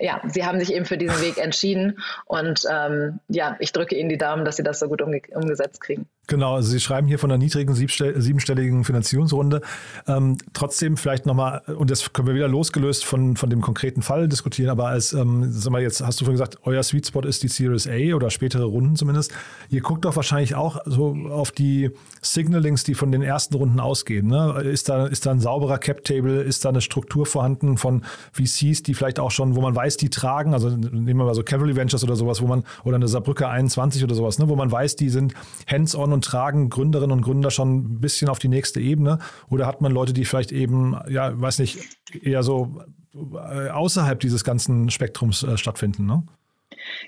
ja, 0.00 0.20
sie 0.28 0.44
haben 0.44 0.58
sich 0.58 0.72
eben 0.72 0.84
für 0.84 0.98
diesen 0.98 1.20
Weg 1.20 1.38
entschieden 1.42 1.98
und 2.26 2.64
ähm, 2.70 3.20
ja, 3.28 3.56
ich 3.60 3.72
drücke 3.72 3.96
Ihnen 3.96 4.08
die 4.08 4.18
Daumen, 4.18 4.44
dass 4.44 4.56
Sie 4.56 4.62
das 4.62 4.78
so 4.78 4.88
gut 4.88 5.02
umge 5.02 5.22
umgesetzt 5.34 5.80
kriegen. 5.80 6.06
Genau, 6.28 6.54
also 6.54 6.70
Sie 6.70 6.80
schreiben 6.80 7.08
hier 7.08 7.18
von 7.18 7.30
einer 7.30 7.38
niedrigen 7.38 7.74
siebenstelligen 7.74 8.84
Finanzierungsrunde. 8.84 9.60
Ähm, 10.06 10.38
trotzdem 10.52 10.96
vielleicht 10.96 11.26
nochmal, 11.26 11.62
und 11.66 11.90
das 11.90 12.12
können 12.12 12.28
wir 12.28 12.34
wieder 12.34 12.46
losgelöst 12.46 13.04
von, 13.04 13.36
von 13.36 13.50
dem 13.50 13.60
konkreten 13.60 14.02
Fall 14.02 14.28
diskutieren, 14.28 14.70
aber 14.70 14.86
als, 14.86 15.12
ähm, 15.12 15.50
sag 15.50 15.72
mal, 15.72 15.82
jetzt 15.82 16.00
hast 16.00 16.20
du 16.20 16.24
vorhin 16.24 16.38
gesagt, 16.38 16.58
euer 16.62 16.82
Sweet 16.82 17.08
Spot 17.08 17.22
ist 17.22 17.42
die 17.42 17.48
Series 17.48 17.88
A 17.88 18.14
oder 18.14 18.30
spätere 18.30 18.64
Runden 18.64 18.94
zumindest. 18.94 19.32
Ihr 19.68 19.80
guckt 19.80 20.04
doch 20.04 20.14
wahrscheinlich 20.14 20.54
auch 20.54 20.78
so 20.86 21.16
auf 21.28 21.50
die 21.50 21.90
Signalings, 22.22 22.84
die 22.84 22.94
von 22.94 23.10
den 23.10 23.22
ersten 23.22 23.56
Runden 23.56 23.80
ausgehen. 23.80 24.28
Ne? 24.28 24.62
Ist, 24.62 24.88
da, 24.88 25.06
ist 25.06 25.26
da 25.26 25.32
ein 25.32 25.40
sauberer 25.40 25.78
Cap-Table? 25.78 26.42
Ist 26.42 26.64
da 26.64 26.68
eine 26.68 26.80
Struktur 26.80 27.26
vorhanden 27.26 27.78
von 27.78 28.04
VCs, 28.32 28.84
die 28.84 28.94
vielleicht 28.94 29.18
auch 29.18 29.32
schon, 29.32 29.56
wo 29.56 29.60
man 29.60 29.74
weiß, 29.74 29.81
die 29.90 30.10
tragen, 30.10 30.54
also 30.54 30.70
nehmen 30.70 31.06
wir 31.06 31.14
mal 31.14 31.34
so 31.34 31.42
Cavalry 31.42 31.76
Ventures 31.76 32.04
oder 32.04 32.16
sowas, 32.16 32.40
wo 32.40 32.46
man, 32.46 32.64
oder 32.84 32.96
eine 32.96 33.08
Saarbrücker 33.08 33.48
21 33.48 34.02
oder 34.04 34.14
sowas, 34.14 34.38
ne? 34.38 34.48
wo 34.48 34.56
man 34.56 34.70
weiß, 34.70 34.96
die 34.96 35.08
sind 35.08 35.34
hands-on 35.66 36.12
und 36.12 36.24
tragen 36.24 36.70
Gründerinnen 36.70 37.12
und 37.12 37.22
Gründer 37.22 37.50
schon 37.50 37.76
ein 37.76 38.00
bisschen 38.00 38.28
auf 38.28 38.38
die 38.38 38.48
nächste 38.48 38.80
Ebene? 38.80 39.18
Oder 39.48 39.66
hat 39.66 39.80
man 39.80 39.92
Leute, 39.92 40.12
die 40.12 40.24
vielleicht 40.24 40.52
eben, 40.52 40.96
ja, 41.08 41.38
weiß 41.40 41.58
nicht, 41.58 41.80
eher 42.22 42.42
so 42.42 42.82
äh, 43.14 43.68
außerhalb 43.68 44.20
dieses 44.20 44.44
ganzen 44.44 44.90
Spektrums 44.90 45.42
äh, 45.42 45.56
stattfinden? 45.56 46.06
Ne? 46.06 46.22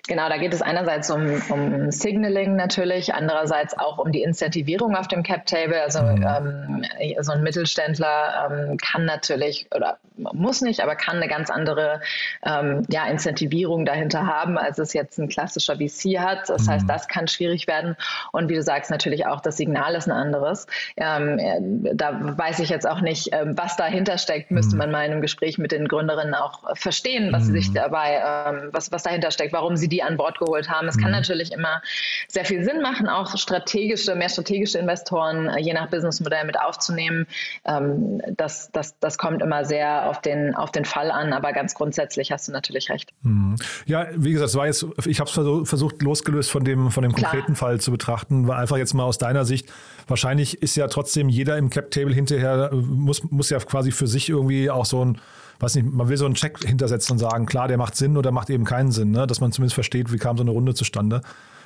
Genau, 0.07 0.29
da 0.29 0.37
geht 0.37 0.55
es 0.55 0.63
einerseits 0.63 1.11
um, 1.11 1.43
um 1.51 1.91
Signaling 1.91 2.57
natürlich, 2.57 3.15
andererseits 3.15 3.77
auch 3.79 3.99
um 3.99 4.13
die 4.13 4.23
Incentivierung 4.23 4.95
auf 4.95 5.09
dem 5.09 5.23
Cap-Table. 5.23 5.81
Also 5.83 6.03
mhm. 6.03 6.83
ähm, 6.99 7.15
so 7.21 7.33
ein 7.33 7.43
Mittelständler 7.43 8.49
ähm, 8.51 8.77
kann 8.77 9.05
natürlich 9.05 9.67
oder 9.75 9.99
muss 10.17 10.61
nicht, 10.61 10.81
aber 10.81 10.95
kann 10.95 11.17
eine 11.17 11.27
ganz 11.27 11.51
andere 11.51 12.01
ähm, 12.45 12.85
ja, 12.89 13.07
Incentivierung 13.07 13.85
dahinter 13.85 14.27
haben, 14.27 14.57
als 14.57 14.79
es 14.79 14.93
jetzt 14.93 15.19
ein 15.19 15.29
klassischer 15.29 15.77
VC 15.77 16.21
hat. 16.21 16.49
Das 16.49 16.67
mhm. 16.67 16.71
heißt, 16.71 16.89
das 16.89 17.09
kann 17.09 17.27
schwierig 17.27 17.67
werden. 17.67 17.97
Und 18.31 18.49
wie 18.49 18.55
du 18.55 18.63
sagst, 18.63 18.91
natürlich 18.91 19.27
auch 19.27 19.41
das 19.41 19.57
Signal 19.57 19.95
ist 19.95 20.07
ein 20.07 20.13
anderes. 20.13 20.67
Ähm, 20.97 21.89
da 21.95 22.39
weiß 22.39 22.61
ich 22.61 22.69
jetzt 22.69 22.89
auch 22.89 23.01
nicht, 23.01 23.31
ähm, 23.33 23.57
was 23.57 23.77
dahinter 23.77 24.19
steckt, 24.19 24.51
müsste 24.51 24.77
mhm. 24.77 24.79
man 24.79 24.91
mal 24.93 25.05
in 25.05 25.13
einem 25.13 25.21
Gespräch 25.21 25.59
mit 25.59 25.73
den 25.73 25.89
Gründerinnen 25.89 26.35
auch 26.35 26.77
verstehen, 26.77 27.33
was 27.33 27.47
sie 27.47 27.53
sich 27.53 27.71
mhm. 27.71 27.75
dabei, 27.75 28.23
ähm, 28.25 28.69
was, 28.73 28.93
was 28.93 29.03
dahinter 29.03 29.31
steckt, 29.33 29.53
warum 29.53 29.65
warum 29.65 29.77
sie 29.85 29.89
die 29.89 30.03
an 30.03 30.17
Bord 30.17 30.39
geholt 30.39 30.69
haben. 30.69 30.89
Es 30.89 30.97
mhm. 30.97 31.03
kann 31.03 31.11
natürlich 31.13 31.53
immer 31.53 31.83
sehr 32.29 32.45
viel 32.45 32.65
Sinn 32.65 32.81
machen, 32.81 33.09
auch 33.09 33.37
strategische, 33.37 34.15
mehr 34.15 34.29
strategische 34.29 34.79
Investoren 34.79 35.49
äh, 35.49 35.61
je 35.61 35.75
nach 35.75 35.91
Businessmodell 35.91 36.45
mit 36.45 36.59
aufzunehmen. 36.59 37.27
Ähm, 37.65 38.21
das, 38.37 38.71
das, 38.73 38.99
das 38.99 39.19
kommt 39.19 39.43
immer 39.43 39.65
sehr 39.65 40.09
auf 40.09 40.21
den, 40.21 40.55
auf 40.55 40.73
den 40.73 40.85
Fall 40.85 41.11
an, 41.11 41.33
aber 41.33 41.53
ganz 41.53 41.75
grundsätzlich 41.75 42.33
hast 42.33 42.49
du 42.49 42.53
natürlich 42.53 42.91
recht. 42.91 43.13
Mhm. 43.23 43.57
Ja, 43.87 44.07
wie 44.15 44.33
gesagt, 44.33 44.51
es 44.51 44.57
war 44.57 44.67
jetzt, 44.67 44.87
ich 45.05 45.21
habe 45.21 45.29
es 45.29 45.69
versucht, 45.69 46.03
losgelöst 46.03 46.51
von 46.51 46.65
dem, 46.65 46.91
von 46.91 47.03
dem 47.03 47.13
konkreten 47.13 47.57
Fall 47.57 47.81
zu 47.81 47.91
betrachten, 47.91 48.49
war 48.49 48.59
einfach 48.59 48.79
jetzt 48.79 48.95
mal 48.95 49.05
aus 49.05 49.19
deiner 49.19 49.45
Sicht. 49.45 49.71
Wahrscheinlich 50.07 50.63
ist 50.63 50.77
ja 50.77 50.89
trotzdem 50.89 51.29
jeder 51.29 51.59
im 51.59 51.71
Cap-Table 51.71 52.15
hinterher, 52.15 52.71
äh, 52.73 52.77
muss, 52.77 53.23
muss 53.31 53.51
ja 53.51 53.59
quasi 53.59 53.93
für 53.93 54.07
sich 54.07 54.29
irgendwie 54.29 54.71
auch 54.71 54.87
so 54.87 55.05
ein 55.05 55.21
weiß 55.61 55.77
nicht, 55.77 55.93
man 55.93 56.09
will 56.09 56.17
so 56.17 56.27
einen 56.27 56.35
Check 56.35 56.65
hintersetzen 56.65 57.13
und 57.13 57.19
sagen, 57.19 57.47
klar, 57.47 57.69
der 57.69 57.79
macht 57.79 57.97
Sinn 57.97 58.17
oder 58.17 58.31
macht 58.33 58.51
eben 58.51 58.65
keinen 58.65 58.91
Sinn, 58.91 59.11
ne? 59.11 59.27
dass 59.27 59.41
man 59.41 59.53
zumindest 59.53 59.75
versteht, 59.75 60.13
wie 60.13 60.19
kam 60.19 60.37
so 60.37 60.43
eine 60.43 60.51
Runde 60.51 60.75
zustande. 60.75 61.23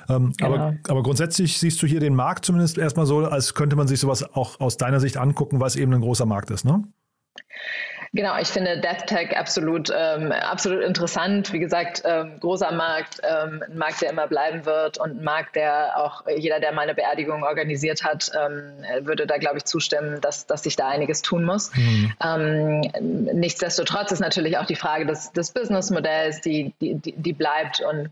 Ähm, 0.07 0.33
genau. 0.37 0.53
aber, 0.53 0.77
aber 0.87 1.03
grundsätzlich 1.03 1.59
siehst 1.59 1.81
du 1.81 1.87
hier 1.87 1.99
den 1.99 2.15
Markt 2.15 2.45
zumindest 2.45 2.77
erstmal 2.77 3.05
so, 3.05 3.19
als 3.19 3.53
könnte 3.53 3.75
man 3.75 3.87
sich 3.87 3.99
sowas 3.99 4.23
auch 4.23 4.59
aus 4.59 4.77
deiner 4.77 4.99
Sicht 4.99 5.17
angucken, 5.17 5.59
was 5.59 5.75
eben 5.75 5.93
ein 5.93 6.01
großer 6.01 6.25
Markt 6.25 6.49
ist, 6.51 6.65
ne? 6.65 6.83
Genau, 8.13 8.37
ich 8.39 8.47
finde 8.47 8.79
DeathTech 8.79 9.37
absolut, 9.37 9.91
ähm, 9.95 10.31
absolut 10.31 10.83
interessant. 10.83 11.53
Wie 11.53 11.59
gesagt, 11.59 12.01
ähm, 12.05 12.39
großer 12.39 12.71
Markt, 12.71 13.21
ähm, 13.23 13.63
ein 13.69 13.77
Markt, 13.77 14.01
der 14.01 14.09
immer 14.09 14.27
bleiben 14.27 14.65
wird 14.65 14.97
und 14.97 15.19
ein 15.19 15.23
Markt, 15.23 15.55
der 15.55 15.97
auch 15.97 16.23
jeder, 16.27 16.59
der 16.59 16.71
meine 16.71 16.95
Beerdigung 16.95 17.43
organisiert 17.43 18.03
hat, 18.03 18.31
ähm, 18.35 18.83
würde 19.05 19.27
da, 19.27 19.37
glaube 19.37 19.57
ich, 19.57 19.65
zustimmen, 19.65 20.21
dass, 20.21 20.47
dass 20.47 20.63
sich 20.63 20.75
da 20.75 20.87
einiges 20.87 21.21
tun 21.21 21.43
muss. 21.43 21.71
Mhm. 21.75 22.13
Ähm, 22.23 22.81
nichtsdestotrotz 23.33 24.11
ist 24.11 24.21
natürlich 24.21 24.57
auch 24.57 24.65
die 24.65 24.75
Frage 24.75 25.05
des, 25.05 25.31
des 25.31 25.51
Businessmodells, 25.51 26.41
die, 26.41 26.73
die, 26.81 26.95
die 26.95 27.33
bleibt 27.33 27.81
und 27.81 28.09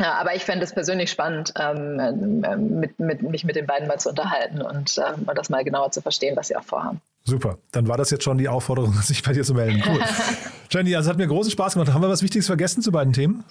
ja, 0.00 0.14
aber 0.14 0.36
ich 0.36 0.44
fände 0.44 0.64
es 0.64 0.72
persönlich 0.72 1.10
spannend, 1.10 1.52
ähm, 1.58 2.38
mit, 2.78 3.00
mit, 3.00 3.22
mich 3.22 3.42
mit 3.42 3.56
den 3.56 3.66
beiden 3.66 3.88
mal 3.88 3.98
zu 3.98 4.10
unterhalten 4.10 4.62
und 4.62 4.96
ähm, 4.98 5.28
das 5.34 5.48
mal 5.48 5.64
genauer 5.64 5.90
zu 5.90 6.02
verstehen, 6.02 6.36
was 6.36 6.48
sie 6.48 6.56
auch 6.56 6.62
vorhaben. 6.62 7.00
Super, 7.24 7.58
dann 7.72 7.88
war 7.88 7.96
das 7.96 8.10
jetzt 8.10 8.24
schon 8.24 8.38
die 8.38 8.48
Aufforderung, 8.48 8.92
sich 9.02 9.22
bei 9.22 9.32
dir 9.32 9.44
zu 9.44 9.54
melden. 9.54 9.82
Cool. 9.86 10.00
Jenny, 10.70 10.94
also 10.96 11.10
hat 11.10 11.18
mir 11.18 11.26
großen 11.26 11.50
Spaß 11.52 11.74
gemacht. 11.74 11.92
Haben 11.92 12.02
wir 12.02 12.08
was 12.08 12.22
Wichtiges 12.22 12.46
vergessen 12.46 12.82
zu 12.82 12.92
beiden 12.92 13.12
Themen? 13.12 13.44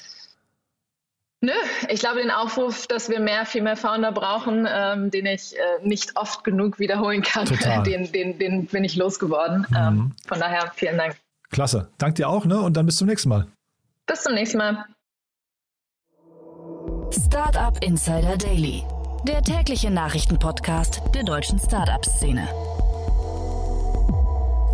Nö, 1.40 1.52
ich 1.90 2.00
glaube, 2.00 2.20
den 2.20 2.32
Aufruf, 2.32 2.88
dass 2.88 3.10
wir 3.10 3.20
mehr 3.20 3.46
Female 3.46 3.76
Founder 3.76 4.12
brauchen, 4.12 4.68
ähm, 4.68 5.12
den 5.12 5.28
ich 5.28 5.56
äh, 5.56 5.88
nicht 5.88 6.18
oft 6.18 6.44
genug 6.44 6.80
wiederholen 6.80 7.22
kann, 7.22 7.46
den, 7.86 8.12
den, 8.12 8.40
den 8.40 8.66
bin 8.66 8.84
ich 8.84 8.96
losgeworden. 8.96 9.68
Mhm. 9.70 9.76
Ähm, 9.76 10.12
von 10.28 10.40
daher 10.40 10.72
vielen 10.76 10.98
Dank. 10.98 11.16
Klasse. 11.52 11.90
Dank 12.00 12.16
dir 12.16 12.28
auch 12.28 12.46
ne? 12.46 12.60
und 12.60 12.76
dann 12.76 12.88
bis 12.88 12.98
zum 12.98 13.08
nächsten 13.08 13.30
Mal. 13.30 13.48
Bis 14.08 14.24
zum 14.24 14.34
nächsten 14.34 14.58
Mal. 14.58 14.86
Startup 17.12 17.82
Insider 17.84 18.36
Daily, 18.36 18.84
der 19.28 19.42
tägliche 19.42 19.92
Nachrichtenpodcast 19.92 21.02
der 21.14 21.24
deutschen 21.24 21.60
Startup-Szene. 21.60 22.48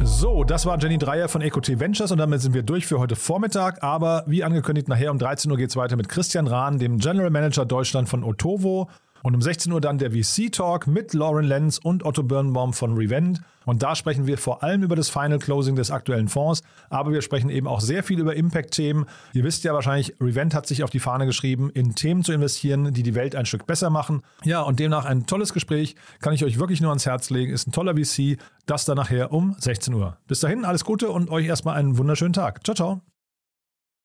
So, 0.05 0.43
das 0.43 0.65
war 0.65 0.77
Jenny 0.79 0.97
Dreier 0.97 1.29
von 1.29 1.41
EcoT 1.41 1.79
Ventures 1.79 2.11
und 2.11 2.17
damit 2.17 2.41
sind 2.41 2.53
wir 2.53 2.61
durch 2.61 2.85
für 2.85 2.99
heute 2.99 3.15
Vormittag. 3.15 3.83
Aber 3.83 4.23
wie 4.27 4.43
angekündigt, 4.43 4.89
nachher 4.89 5.11
um 5.11 5.17
13 5.17 5.49
Uhr 5.49 5.55
geht 5.55 5.69
es 5.69 5.77
weiter 5.77 5.95
mit 5.95 6.09
Christian 6.09 6.45
Rahn, 6.45 6.77
dem 6.77 6.97
General 6.97 7.29
Manager 7.29 7.65
Deutschland 7.65 8.09
von 8.09 8.25
Otovo. 8.25 8.89
Und 9.23 9.35
um 9.35 9.41
16 9.41 9.71
Uhr 9.71 9.81
dann 9.81 9.97
der 9.97 10.11
VC-Talk 10.11 10.85
mit 10.85 11.13
Lauren 11.13 11.45
Lenz 11.45 11.79
und 11.79 12.05
Otto 12.05 12.23
Birnbaum 12.23 12.73
von 12.73 12.95
Revent. 12.95 13.41
Und 13.65 13.81
da 13.81 13.95
sprechen 13.95 14.27
wir 14.27 14.37
vor 14.37 14.63
allem 14.63 14.83
über 14.83 14.97
das 14.97 15.09
Final 15.09 15.39
Closing 15.39 15.77
des 15.77 15.91
aktuellen 15.91 16.27
Fonds, 16.27 16.61
aber 16.89 17.13
wir 17.13 17.21
sprechen 17.21 17.49
eben 17.49 17.65
auch 17.65 17.79
sehr 17.79 18.03
viel 18.03 18.19
über 18.19 18.35
Impact-Themen. 18.35 19.05
Ihr 19.31 19.45
wisst 19.45 19.63
ja 19.63 19.73
wahrscheinlich, 19.73 20.13
Revent 20.19 20.53
hat 20.53 20.67
sich 20.67 20.83
auf 20.83 20.89
die 20.89 20.99
Fahne 20.99 21.25
geschrieben, 21.25 21.69
in 21.73 21.95
Themen 21.95 22.25
zu 22.25 22.33
investieren, 22.33 22.93
die 22.93 23.03
die 23.03 23.15
Welt 23.15 23.35
ein 23.35 23.45
Stück 23.45 23.65
besser 23.65 23.89
machen. 23.89 24.21
Ja, 24.43 24.61
und 24.61 24.81
demnach 24.81 25.05
ein 25.05 25.25
tolles 25.25 25.53
Gespräch, 25.53 25.95
kann 26.19 26.33
ich 26.33 26.43
euch 26.43 26.59
wirklich 26.59 26.81
nur 26.81 26.89
ans 26.89 27.05
Herz 27.05 27.29
legen. 27.29 27.53
Ist 27.53 27.67
ein 27.67 27.71
toller 27.71 27.95
VC. 27.95 28.37
Das 28.65 28.83
dann 28.83 28.97
nachher 28.97 29.31
um 29.31 29.55
16 29.57 29.93
Uhr. 29.93 30.17
Bis 30.27 30.41
dahin, 30.41 30.65
alles 30.65 30.83
Gute 30.83 31.09
und 31.09 31.29
euch 31.29 31.45
erstmal 31.45 31.77
einen 31.77 31.97
wunderschönen 31.97 32.33
Tag. 32.33 32.63
Ciao, 32.65 32.75
ciao. 32.75 33.12